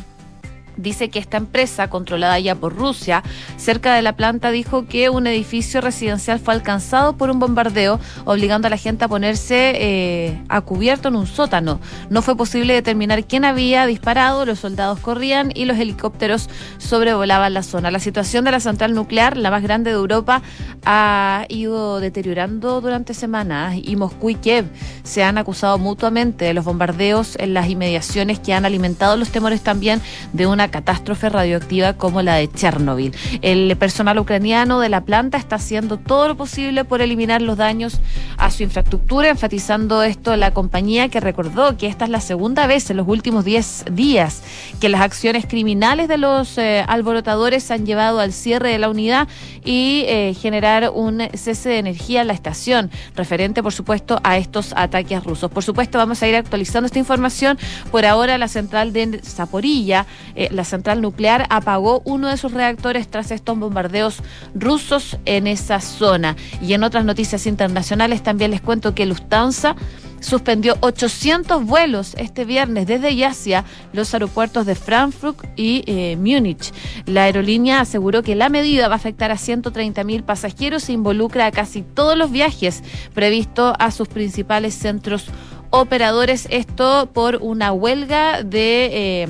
dice 0.78 1.10
que 1.10 1.20
esta 1.20 1.38
empresa, 1.38 1.90
controlada 1.90 2.40
ya 2.40 2.56
por 2.56 2.76
Rusia, 2.76 3.24
cerca 3.58 3.94
de 3.94 4.02
la 4.02 4.16
planta 4.16 4.52
dijo 4.52 4.86
que 4.88 5.10
un 5.10 5.28
edificio 5.28 5.82
residencial 5.82 6.40
fue 6.40 6.54
alcanzado 6.54 7.18
por 7.18 7.30
un 7.30 7.40
bombardeo, 7.40 8.00
obligando 8.26 8.68
a 8.68 8.70
la 8.70 8.78
gente 8.78 9.06
a 9.06 9.08
ponerse 9.08 9.74
eh, 9.76 10.42
a 10.50 10.62
cubierto 10.62 11.10
en 11.10 11.16
un 11.16 11.28
sótano. 11.28 11.80
No 12.10 12.22
fue 12.22 12.36
posible 12.36 12.74
determinar 12.74 13.26
quién 13.26 13.46
había 13.46 13.86
disparado, 13.86 14.46
los 14.46 14.60
soldados 14.60 15.00
corrían 15.00 15.52
y 15.54 15.66
los 15.66 15.78
helicópteros 15.78 16.50
sobrevolaban 16.78 17.54
la 17.54 17.64
zona. 17.64 17.92
La 17.92 18.00
situación 18.00 18.46
de 18.46 18.52
la 18.52 18.60
central 18.60 18.94
nuclear, 18.94 19.38
la 19.38 19.52
más 19.52 19.64
grande 19.64 19.92
de 19.92 19.98
Europa, 19.98 20.42
ha 20.86 21.46
ido 21.50 22.00
deteriorando 22.00 22.82
durante 22.82 23.14
semanas 23.14 23.76
y 23.82 23.96
Moscú 23.96 24.30
y 24.30 24.36
Kiev 24.36 24.66
se 25.04 25.24
han 25.24 25.38
acusado 25.38 25.78
mutuamente 25.78 26.46
de 26.46 26.54
los 26.54 26.66
bombardeos 26.66 27.36
en 27.40 27.54
las 27.54 27.70
inmediaciones 27.70 28.40
que 28.40 28.54
han 28.54 28.66
alimentado 28.66 29.18
los 29.18 29.30
temores 29.30 29.62
también 29.62 30.02
de 30.34 30.48
una 30.48 30.61
catástrofe 30.70 31.30
radioactiva 31.30 31.94
como 31.94 32.22
la 32.22 32.36
de 32.36 32.50
Chernobyl. 32.52 33.14
El 33.42 33.76
personal 33.78 34.20
ucraniano 34.20 34.80
de 34.80 34.90
la 34.90 35.02
planta 35.02 35.38
está 35.38 35.56
haciendo 35.56 35.98
todo 35.98 36.28
lo 36.28 36.36
posible 36.36 36.86
por 36.86 37.02
eliminar 37.02 37.42
los 37.42 37.58
daños 37.58 38.00
a 38.38 38.52
su 38.52 38.64
infraestructura, 38.64 39.30
enfatizando 39.30 40.04
esto 40.04 40.36
la 40.36 40.52
compañía 40.52 41.10
que 41.10 41.20
recordó 41.20 41.78
que 41.78 41.88
esta 41.88 42.06
es 42.06 42.12
la 42.12 42.22
segunda 42.22 42.68
vez 42.68 42.90
en 42.90 42.98
los 42.98 43.08
últimos 43.08 43.46
10 43.46 43.86
días 43.92 44.42
que 44.80 44.90
las 44.90 45.02
acciones 45.02 45.46
criminales 45.46 46.08
de 46.08 46.18
los 46.18 46.58
eh, 46.58 46.84
alborotadores 46.88 47.70
han 47.72 47.86
llevado 47.86 48.20
al 48.20 48.34
cierre 48.34 48.70
de 48.70 48.80
la 48.80 48.90
unidad 48.90 49.28
y 49.64 50.04
eh, 50.08 50.34
generar 50.40 50.92
un 50.94 51.22
cese 51.34 51.70
de 51.70 51.78
energía 51.80 52.22
en 52.22 52.28
la 52.28 52.34
estación, 52.34 52.92
referente 53.16 53.62
por 53.64 53.74
supuesto 53.74 54.20
a 54.24 54.38
estos 54.38 54.74
ataques 54.76 55.24
rusos. 55.24 55.52
Por 55.52 55.64
supuesto 55.64 55.98
vamos 55.98 56.22
a 56.22 56.28
ir 56.28 56.36
actualizando 56.36 56.86
esta 56.86 57.00
información. 57.00 57.58
Por 57.92 58.06
ahora 58.06 58.38
la 58.38 58.48
central 58.48 58.94
de 58.94 59.22
Zaporilla, 59.24 60.06
eh, 60.36 60.50
la 60.52 60.64
central 60.64 61.02
nuclear 61.02 61.48
apagó 61.50 62.02
uno 62.06 62.30
de 62.30 62.38
sus 62.38 62.54
reactores 62.54 63.08
tras 63.08 63.32
estos 63.32 63.58
bombardeos 63.58 64.22
rusos 64.54 65.18
en 65.26 65.48
esa 65.48 65.80
zona. 65.82 66.36
Y 66.62 66.74
en 66.74 66.84
otras 66.84 67.06
noticias 67.06 67.48
internacionales 67.48 68.24
también 68.24 68.52
les 68.52 68.62
cuento 68.62 68.94
que 68.96 69.06
Lufthansa 69.06 69.76
suspendió 70.22 70.78
800 70.80 71.66
vuelos 71.66 72.14
este 72.18 72.46
viernes 72.46 72.88
desde 72.88 73.12
y 73.12 73.24
hacia 73.24 73.66
los 73.92 74.14
aeropuertos 74.14 74.66
de 74.66 74.76
Frankfurt 74.76 75.44
y 75.58 75.84
eh, 75.88 76.16
Múnich. 76.16 76.72
La 77.06 77.24
aerolínea 77.24 77.82
aseguró 77.82 78.24
que 78.24 78.36
la 78.36 78.50
medida 78.50 78.88
va 78.88 78.94
a 78.94 78.98
afectar 78.98 79.32
a 79.32 79.38
130 79.38 80.04
mil 80.04 80.24
pasajeros 80.24 80.88
e 80.88 80.94
involucra 80.94 81.48
a 81.48 81.52
casi 81.52 81.82
todos 81.82 82.18
los 82.18 82.32
viajes 82.32 82.84
previstos 83.14 83.74
a 83.80 83.92
sus 83.92 84.08
principales 84.08 84.76
centros 84.76 85.26
operadores. 85.72 86.48
Esto 86.50 87.10
por 87.12 87.38
una 87.42 87.74
huelga 87.74 88.44
de... 88.44 88.90
Eh, 89.24 89.28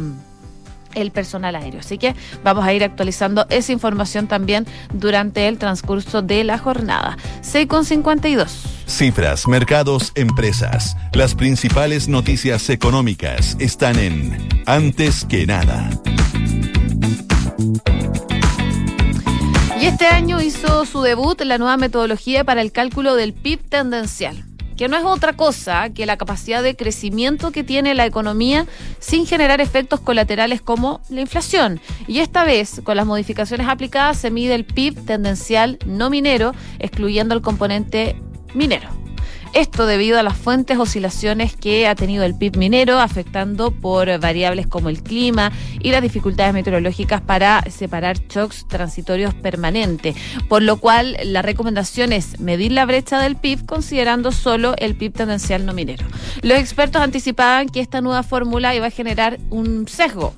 el 0.96 1.12
personal 1.12 1.56
aéreo. 1.56 1.80
Así 1.80 1.98
que 1.98 2.16
vamos 2.44 2.66
a 2.66 2.74
ir 2.74 2.84
actualizando 2.84 3.46
esa 3.50 3.72
información 3.72 4.28
también 4.28 4.66
durante 4.94 5.48
el 5.48 5.58
transcurso 5.58 6.22
de 6.22 6.44
la 6.44 6.58
jornada. 6.58 7.18
6,52. 7.42 8.50
Cifras, 8.88 9.48
mercados, 9.48 10.12
empresas. 10.16 10.96
Las 11.14 11.36
principales 11.36 12.08
noticias 12.08 12.70
económicas 12.70 13.56
están 13.60 13.98
en 14.00 14.50
Antes 14.66 15.26
que 15.26 15.46
nada. 15.48 15.90
Y 19.80 19.86
este 19.86 20.06
año 20.06 20.42
hizo 20.42 20.86
su 20.86 21.02
debut 21.02 21.42
la 21.42 21.58
nueva 21.58 21.78
metodología 21.78 22.44
para 22.44 22.62
el 22.62 22.72
cálculo 22.72 23.16
del 23.16 23.34
PIB 23.34 23.68
tendencial 23.68 24.51
que 24.78 24.88
no 24.88 24.98
es 24.98 25.04
otra 25.04 25.34
cosa 25.34 25.90
que 25.90 26.06
la 26.06 26.18
capacidad 26.18 26.64
de 26.64 26.76
crecimiento 26.76 27.52
que 27.52 27.64
tiene 27.64 27.94
la 27.94 28.06
economía 28.06 28.66
sin 29.00 29.26
generar 29.26 29.62
efectos 29.62 30.00
colaterales 30.00 30.62
como 30.62 31.02
la 31.10 31.22
inflación. 31.22 31.80
Y 32.08 32.20
esta 32.20 32.44
vez, 32.44 32.82
con 32.84 32.98
las 32.98 33.06
modificaciones 33.06 33.68
aplicadas, 33.68 34.18
se 34.18 34.32
mide 34.32 34.56
el 34.56 34.66
PIB 34.66 35.06
tendencial 35.06 35.80
no 35.86 36.10
minero, 36.10 36.54
excluyendo 36.80 37.36
el 37.36 37.42
componente 37.42 38.16
minero. 38.54 38.90
Esto 39.54 39.86
debido 39.86 40.18
a 40.18 40.24
las 40.24 40.38
fuentes 40.38 40.80
oscilaciones 40.80 41.58
que 41.58 41.86
ha 41.86 41.94
tenido 41.94 42.24
el 42.24 42.36
PIB 42.36 42.56
minero, 42.56 43.00
afectando 43.00 43.72
por 43.72 44.18
variables 44.20 44.66
como 44.66 44.88
el 44.88 45.04
clima 45.04 45.52
y 45.82 45.92
las 45.92 46.02
dificultades 46.02 46.54
meteorológicas 46.54 47.20
para 47.20 47.62
separar 47.70 48.18
shocks 48.30 48.66
transitorios 48.70 49.34
permanentes. 49.34 50.16
Por 50.48 50.62
lo 50.62 50.78
cual, 50.78 51.18
la 51.26 51.42
recomendación 51.42 52.14
es 52.14 52.40
medir 52.40 52.72
la 52.72 52.86
brecha 52.86 53.20
del 53.20 53.36
PIB 53.36 53.66
considerando 53.66 54.32
solo 54.32 54.74
el 54.78 54.96
PIB 54.96 55.12
tendencial 55.12 55.66
no 55.66 55.74
minero. 55.74 56.06
Los 56.44 56.58
expertos 56.58 57.02
anticipaban 57.02 57.68
que 57.68 57.82
esta 57.82 58.00
nueva 58.00 58.24
fórmula 58.24 58.74
iba 58.74 58.88
a 58.88 58.92
generar 58.92 59.38
un 59.50 59.86
sesgo 59.86 60.34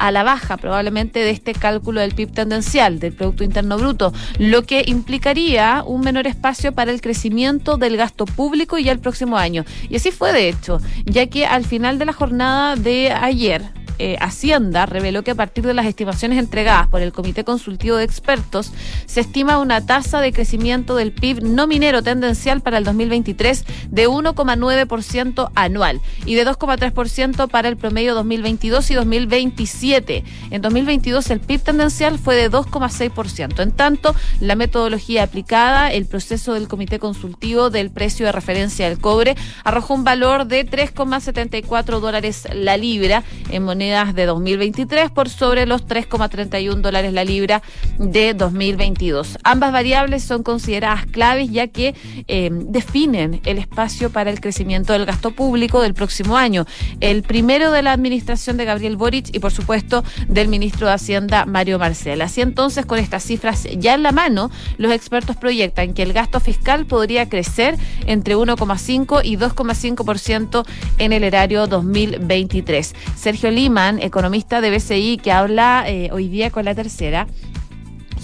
a 0.00 0.10
la 0.10 0.22
baja 0.22 0.56
probablemente 0.56 1.20
de 1.20 1.30
este 1.30 1.52
cálculo 1.52 2.00
del 2.00 2.14
PIB 2.14 2.32
tendencial, 2.32 2.98
del 2.98 3.12
Producto 3.12 3.44
Interno 3.44 3.76
Bruto, 3.76 4.12
lo 4.38 4.62
que 4.62 4.82
implicaría 4.86 5.84
un 5.86 6.00
menor 6.00 6.26
espacio 6.26 6.72
para 6.72 6.90
el 6.90 7.02
crecimiento 7.02 7.76
del 7.76 7.98
gasto 7.98 8.24
público 8.24 8.78
ya 8.78 8.92
el 8.92 8.98
próximo 8.98 9.36
año. 9.36 9.64
Y 9.88 9.96
así 9.96 10.10
fue 10.10 10.32
de 10.32 10.48
hecho, 10.48 10.80
ya 11.04 11.26
que 11.26 11.46
al 11.46 11.64
final 11.64 11.98
de 11.98 12.06
la 12.06 12.14
jornada 12.14 12.76
de 12.76 13.12
ayer, 13.12 13.62
eh, 14.00 14.16
Hacienda 14.18 14.86
reveló 14.86 15.22
que 15.22 15.32
a 15.32 15.34
partir 15.34 15.66
de 15.66 15.74
las 15.74 15.84
estimaciones 15.84 16.38
entregadas 16.38 16.88
por 16.88 17.02
el 17.02 17.12
Comité 17.12 17.44
Consultivo 17.44 17.96
de 17.96 18.04
Expertos, 18.04 18.72
se 19.04 19.20
estima 19.20 19.58
una 19.58 19.84
tasa 19.84 20.22
de 20.22 20.32
crecimiento 20.32 20.96
del 20.96 21.12
PIB 21.12 21.42
no 21.42 21.66
minero 21.66 22.02
tendencial 22.02 22.62
para 22.62 22.78
el 22.78 22.84
2023 22.84 23.62
de 23.90 24.08
1,9% 24.08 25.50
anual 25.54 26.00
y 26.24 26.34
de 26.34 26.46
2,3% 26.46 27.48
para 27.48 27.68
el 27.68 27.76
promedio 27.76 28.14
2022 28.14 28.90
y 28.90 28.94
2027. 28.94 30.24
En 30.50 30.62
2022 30.62 31.28
el 31.30 31.40
PIB 31.40 31.60
tendencial 31.60 32.18
fue 32.18 32.36
de 32.36 32.50
2,6%. 32.50 33.62
En 33.62 33.72
tanto, 33.72 34.14
la 34.40 34.56
metodología 34.56 35.24
aplicada, 35.24 35.92
el 35.92 36.06
proceso 36.06 36.54
del 36.54 36.68
Comité 36.68 36.98
Consultivo 36.98 37.68
del 37.68 37.90
precio 37.90 38.24
de 38.24 38.32
referencia 38.32 38.88
del 38.88 38.98
cobre, 38.98 39.36
arrojó 39.62 39.92
un 39.92 40.04
valor 40.04 40.46
de 40.46 40.66
3,74 40.66 42.00
dólares 42.00 42.48
la 42.54 42.78
libra 42.78 43.24
en 43.50 43.62
moneda 43.62 43.89
de 43.90 44.24
2023 44.24 45.10
por 45.10 45.28
sobre 45.28 45.66
los 45.66 45.84
3,31 45.84 46.76
dólares 46.76 47.12
la 47.12 47.24
libra 47.24 47.60
de 47.98 48.34
2022. 48.34 49.36
Ambas 49.42 49.72
variables 49.72 50.22
son 50.22 50.44
consideradas 50.44 51.06
claves 51.06 51.50
ya 51.50 51.66
que 51.66 51.96
eh, 52.28 52.50
definen 52.52 53.40
el 53.44 53.58
espacio 53.58 54.10
para 54.10 54.30
el 54.30 54.40
crecimiento 54.40 54.92
del 54.92 55.06
gasto 55.06 55.32
público 55.32 55.82
del 55.82 55.92
próximo 55.92 56.36
año. 56.36 56.66
El 57.00 57.24
primero 57.24 57.72
de 57.72 57.82
la 57.82 57.92
administración 57.92 58.56
de 58.56 58.64
Gabriel 58.64 58.96
Boric 58.96 59.34
y 59.34 59.40
por 59.40 59.50
supuesto 59.50 60.04
del 60.28 60.46
ministro 60.46 60.86
de 60.86 60.92
Hacienda 60.92 61.44
Mario 61.44 61.80
Marcel. 61.80 62.22
Así 62.22 62.42
entonces, 62.42 62.86
con 62.86 63.00
estas 63.00 63.24
cifras 63.24 63.66
ya 63.76 63.94
en 63.94 64.04
la 64.04 64.12
mano, 64.12 64.52
los 64.78 64.92
expertos 64.92 65.36
proyectan 65.36 65.94
que 65.94 66.04
el 66.04 66.12
gasto 66.12 66.38
fiscal 66.38 66.86
podría 66.86 67.28
crecer 67.28 67.76
entre 68.06 68.36
1,5 68.36 69.22
y 69.24 69.36
2,5% 69.36 70.64
en 70.98 71.12
el 71.12 71.24
erario 71.24 71.66
2023. 71.66 72.94
Sergio 73.16 73.50
Lima 73.50 73.79
economista 73.88 74.60
de 74.60 74.70
BCI, 74.70 75.18
que 75.18 75.32
habla 75.32 75.84
eh, 75.86 76.10
hoy 76.12 76.28
día 76.28 76.50
con 76.50 76.64
la 76.64 76.74
tercera, 76.74 77.26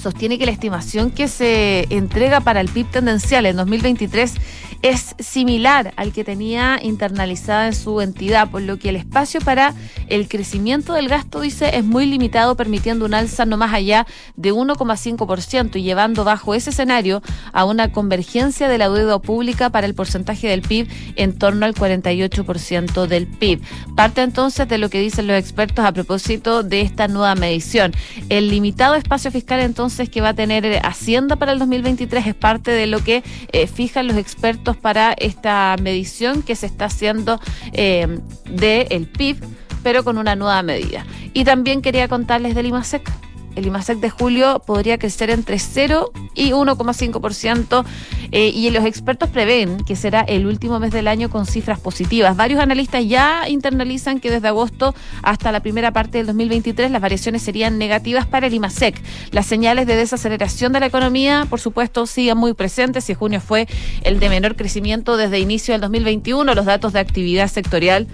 sostiene 0.00 0.38
que 0.38 0.46
la 0.46 0.52
estimación 0.52 1.10
que 1.10 1.28
se 1.28 1.86
entrega 1.90 2.40
para 2.40 2.60
el 2.60 2.68
PIB 2.68 2.90
tendencial 2.90 3.46
en 3.46 3.56
2023 3.56 4.34
es 4.82 5.14
similar 5.18 5.92
al 5.96 6.12
que 6.12 6.24
tenía 6.24 6.78
internalizada 6.82 7.66
en 7.66 7.74
su 7.74 8.00
entidad, 8.00 8.50
por 8.50 8.62
lo 8.62 8.78
que 8.78 8.90
el 8.90 8.96
espacio 8.96 9.40
para 9.40 9.74
el 10.08 10.28
crecimiento 10.28 10.92
del 10.92 11.08
gasto, 11.08 11.40
dice, 11.40 11.76
es 11.76 11.84
muy 11.84 12.06
limitado, 12.06 12.56
permitiendo 12.56 13.04
un 13.04 13.14
alza 13.14 13.46
no 13.46 13.56
más 13.56 13.72
allá 13.72 14.06
de 14.36 14.52
1,5% 14.52 15.76
y 15.76 15.82
llevando 15.82 16.24
bajo 16.24 16.54
ese 16.54 16.70
escenario 16.70 17.22
a 17.52 17.64
una 17.64 17.90
convergencia 17.90 18.68
de 18.68 18.78
la 18.78 18.88
deuda 18.88 19.18
pública 19.18 19.70
para 19.70 19.86
el 19.86 19.94
porcentaje 19.94 20.48
del 20.48 20.62
PIB 20.62 20.88
en 21.16 21.36
torno 21.38 21.66
al 21.66 21.74
48% 21.74 23.06
del 23.06 23.26
PIB. 23.26 23.62
Parte 23.96 24.22
entonces 24.22 24.68
de 24.68 24.78
lo 24.78 24.90
que 24.90 25.00
dicen 25.00 25.26
los 25.26 25.38
expertos 25.38 25.84
a 25.84 25.92
propósito 25.92 26.62
de 26.62 26.82
esta 26.82 27.08
nueva 27.08 27.34
medición. 27.34 27.92
El 28.28 28.50
limitado 28.50 28.94
espacio 28.94 29.30
fiscal 29.30 29.60
entonces 29.60 29.95
que 30.04 30.20
va 30.20 30.30
a 30.30 30.34
tener 30.34 30.80
Hacienda 30.84 31.36
para 31.36 31.52
el 31.52 31.58
2023 31.58 32.26
es 32.26 32.34
parte 32.34 32.70
de 32.70 32.86
lo 32.86 33.02
que 33.02 33.22
eh, 33.52 33.66
fijan 33.66 34.06
los 34.06 34.16
expertos 34.16 34.76
para 34.76 35.12
esta 35.12 35.74
medición 35.80 36.42
que 36.42 36.54
se 36.54 36.66
está 36.66 36.86
haciendo 36.86 37.40
eh, 37.72 38.20
del 38.50 39.06
PIB, 39.06 39.38
pero 39.82 40.04
con 40.04 40.18
una 40.18 40.36
nueva 40.36 40.62
medida. 40.62 41.06
Y 41.32 41.44
también 41.44 41.82
quería 41.82 42.08
contarles 42.08 42.54
del 42.54 42.66
IMASEC 42.66 43.10
el 43.56 43.66
IMASEC 43.66 43.98
de 43.98 44.10
julio 44.10 44.62
podría 44.64 44.98
crecer 44.98 45.30
entre 45.30 45.58
0 45.58 46.12
y 46.34 46.52
1,5%. 46.52 47.84
Eh, 48.32 48.48
y 48.48 48.70
los 48.70 48.84
expertos 48.84 49.28
prevén 49.30 49.78
que 49.84 49.96
será 49.96 50.20
el 50.20 50.46
último 50.46 50.78
mes 50.80 50.90
del 50.90 51.08
año 51.08 51.30
con 51.30 51.46
cifras 51.46 51.80
positivas. 51.80 52.36
Varios 52.36 52.60
analistas 52.60 53.06
ya 53.06 53.48
internalizan 53.48 54.20
que 54.20 54.30
desde 54.30 54.48
agosto 54.48 54.94
hasta 55.22 55.52
la 55.52 55.60
primera 55.60 55.92
parte 55.92 56.18
del 56.18 56.26
2023 56.26 56.90
las 56.90 57.00
variaciones 57.00 57.42
serían 57.42 57.78
negativas 57.78 58.26
para 58.26 58.46
el 58.46 58.54
IMASEC. 58.54 59.00
Las 59.30 59.46
señales 59.46 59.86
de 59.86 59.96
desaceleración 59.96 60.72
de 60.72 60.80
la 60.80 60.86
economía, 60.86 61.46
por 61.48 61.60
supuesto, 61.60 62.06
siguen 62.06 62.38
muy 62.38 62.54
presentes. 62.54 63.04
Si 63.04 63.14
junio 63.14 63.40
fue 63.40 63.68
el 64.02 64.20
de 64.20 64.28
menor 64.28 64.56
crecimiento 64.56 65.16
desde 65.16 65.38
inicio 65.38 65.72
del 65.72 65.80
2021, 65.80 66.54
los 66.54 66.66
datos 66.66 66.92
de 66.92 67.00
actividad 67.00 67.48
sectorial 67.48 68.06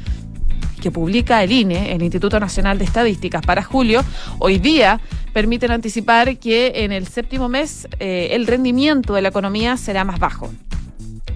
que 0.83 0.91
publica 0.91 1.43
el 1.43 1.53
INE, 1.53 1.93
el 1.93 2.03
Instituto 2.03 2.39
Nacional 2.41 2.77
de 2.79 2.85
Estadísticas, 2.85 3.41
para 3.47 3.63
julio, 3.63 4.05
hoy 4.39 4.59
día 4.59 5.01
permiten 5.33 5.71
anticipar 5.71 6.37
que 6.39 6.73
en 6.85 6.93
el 6.93 7.07
séptimo 7.07 7.49
mes 7.49 7.89
eh, 8.01 8.31
el 8.33 8.47
rendimiento 8.47 9.15
de 9.15 9.23
la 9.23 9.29
economía 9.29 9.77
será 9.77 10.05
más 10.05 10.19
bajo. 10.19 10.51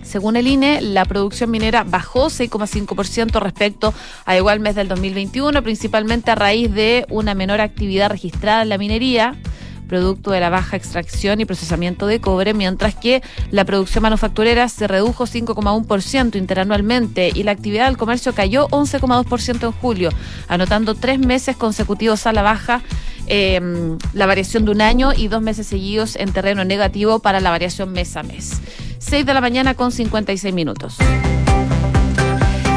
Según 0.02 0.36
el 0.36 0.46
INE, 0.46 0.80
la 0.80 1.04
producción 1.04 1.50
minera 1.50 1.84
bajó 1.84 2.26
6,5% 2.26 3.40
respecto 3.40 3.94
a 4.24 4.36
igual 4.36 4.60
mes 4.60 4.74
del 4.74 4.88
2021, 4.88 5.62
principalmente 5.62 6.30
a 6.30 6.34
raíz 6.34 6.72
de 6.72 7.06
una 7.08 7.34
menor 7.34 7.60
actividad 7.60 8.10
registrada 8.10 8.62
en 8.62 8.68
la 8.68 8.78
minería 8.78 9.36
producto 9.86 10.30
de 10.30 10.40
la 10.40 10.50
baja 10.50 10.76
extracción 10.76 11.40
y 11.40 11.44
procesamiento 11.44 12.06
de 12.06 12.20
cobre, 12.20 12.54
mientras 12.54 12.94
que 12.94 13.22
la 13.50 13.64
producción 13.64 14.02
manufacturera 14.02 14.68
se 14.68 14.86
redujo 14.86 15.24
5,1% 15.24 16.36
interanualmente 16.36 17.30
y 17.34 17.42
la 17.42 17.52
actividad 17.52 17.86
del 17.86 17.96
comercio 17.96 18.34
cayó 18.34 18.68
11,2% 18.68 19.64
en 19.64 19.72
julio, 19.72 20.10
anotando 20.48 20.94
tres 20.94 21.18
meses 21.18 21.56
consecutivos 21.56 22.26
a 22.26 22.32
la 22.32 22.42
baja. 22.42 22.82
Eh, 23.28 23.60
la 24.12 24.26
variación 24.26 24.64
de 24.64 24.70
un 24.70 24.80
año 24.80 25.12
y 25.12 25.26
dos 25.26 25.42
meses 25.42 25.66
seguidos 25.66 26.14
en 26.14 26.32
terreno 26.32 26.64
negativo 26.64 27.18
para 27.18 27.40
la 27.40 27.50
variación 27.50 27.90
mes 27.90 28.16
a 28.16 28.22
mes. 28.22 28.60
6 28.98 29.26
de 29.26 29.34
la 29.34 29.40
mañana 29.40 29.74
con 29.74 29.90
56 29.90 30.54
minutos. 30.54 30.96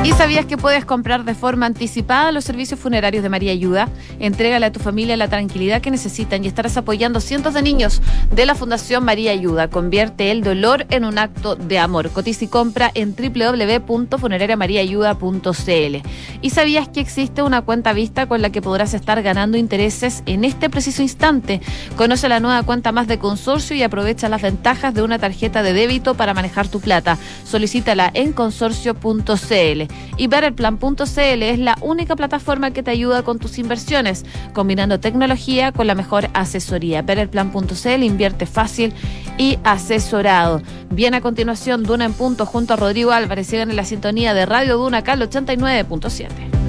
¿Y 0.01 0.13
sabías 0.13 0.45
que 0.45 0.57
puedes 0.57 0.85
comprar 0.85 1.25
de 1.25 1.35
forma 1.35 1.65
anticipada 1.65 2.31
los 2.31 2.45
servicios 2.45 2.79
funerarios 2.79 3.21
de 3.21 3.27
María 3.27 3.51
Ayuda? 3.51 3.89
Entrégale 4.19 4.65
a 4.65 4.71
tu 4.71 4.79
familia 4.79 5.17
la 5.17 5.27
tranquilidad 5.27 5.81
que 5.81 5.91
necesitan 5.91 6.41
y 6.43 6.47
estarás 6.47 6.77
apoyando 6.77 7.19
cientos 7.19 7.53
de 7.53 7.61
niños 7.61 8.01
de 8.33 8.45
la 8.45 8.55
Fundación 8.55 9.03
María 9.03 9.31
Ayuda. 9.31 9.69
Convierte 9.69 10.31
el 10.31 10.41
dolor 10.41 10.85
en 10.89 11.03
un 11.03 11.17
acto 11.17 11.57
de 11.57 11.79
amor. 11.79 12.11
Cotiza 12.11 12.45
y 12.45 12.47
compra 12.47 12.91
en 12.93 13.13
www.funerariamariaayuda.cl. 13.13 16.07
¿Y 16.41 16.49
sabías 16.49 16.87
que 16.87 17.01
existe 17.01 17.41
una 17.41 17.63
cuenta 17.63 17.91
vista 17.91 18.25
con 18.25 18.41
la 18.41 18.51
que 18.51 18.61
podrás 18.61 18.93
estar 18.93 19.21
ganando 19.21 19.57
intereses 19.57 20.23
en 20.25 20.45
este 20.45 20.69
preciso 20.69 21.01
instante? 21.01 21.59
Conoce 21.97 22.29
la 22.29 22.39
nueva 22.39 22.63
cuenta 22.63 22.93
más 22.93 23.07
de 23.07 23.19
consorcio 23.19 23.75
y 23.75 23.83
aprovecha 23.83 24.29
las 24.29 24.43
ventajas 24.43 24.93
de 24.93 25.01
una 25.01 25.19
tarjeta 25.19 25.61
de 25.61 25.73
débito 25.73 26.15
para 26.15 26.33
manejar 26.33 26.69
tu 26.69 26.79
plata. 26.79 27.17
Solicítala 27.43 28.09
en 28.13 28.31
consorcio.cl 28.31 29.88
y 30.17 30.27
Betterplan.cl 30.27 31.43
es 31.43 31.59
la 31.59 31.77
única 31.81 32.15
plataforma 32.15 32.71
que 32.71 32.83
te 32.83 32.91
ayuda 32.91 33.23
con 33.23 33.39
tus 33.39 33.57
inversiones, 33.57 34.25
combinando 34.53 34.99
tecnología 34.99 35.71
con 35.71 35.87
la 35.87 35.95
mejor 35.95 36.29
asesoría. 36.33 37.01
Betterplan.cl 37.01 38.03
invierte 38.03 38.45
fácil 38.45 38.93
y 39.37 39.57
asesorado. 39.63 40.61
Bien 40.89 41.13
a 41.13 41.21
continuación, 41.21 41.83
Duna 41.83 42.05
en 42.05 42.13
punto 42.13 42.45
junto 42.45 42.73
a 42.73 42.77
Rodrigo 42.77 43.11
Álvarez. 43.11 43.47
Sigan 43.47 43.69
en 43.69 43.75
la 43.75 43.85
sintonía 43.85 44.33
de 44.33 44.45
Radio 44.45 44.77
Duna 44.77 45.03
Cal 45.03 45.21
89.7. 45.21 46.59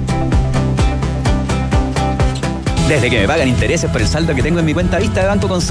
Desde 2.91 3.09
que 3.09 3.21
me 3.21 3.27
pagan 3.27 3.47
intereses 3.47 3.89
por 3.89 4.01
el 4.01 4.07
saldo 4.07 4.35
que 4.35 4.43
tengo 4.43 4.59
en 4.59 4.65
mi 4.65 4.73
cuenta 4.73 4.99
vista 4.99 5.21
de 5.21 5.27
Banco 5.27 5.47
Consorcio, 5.47 5.69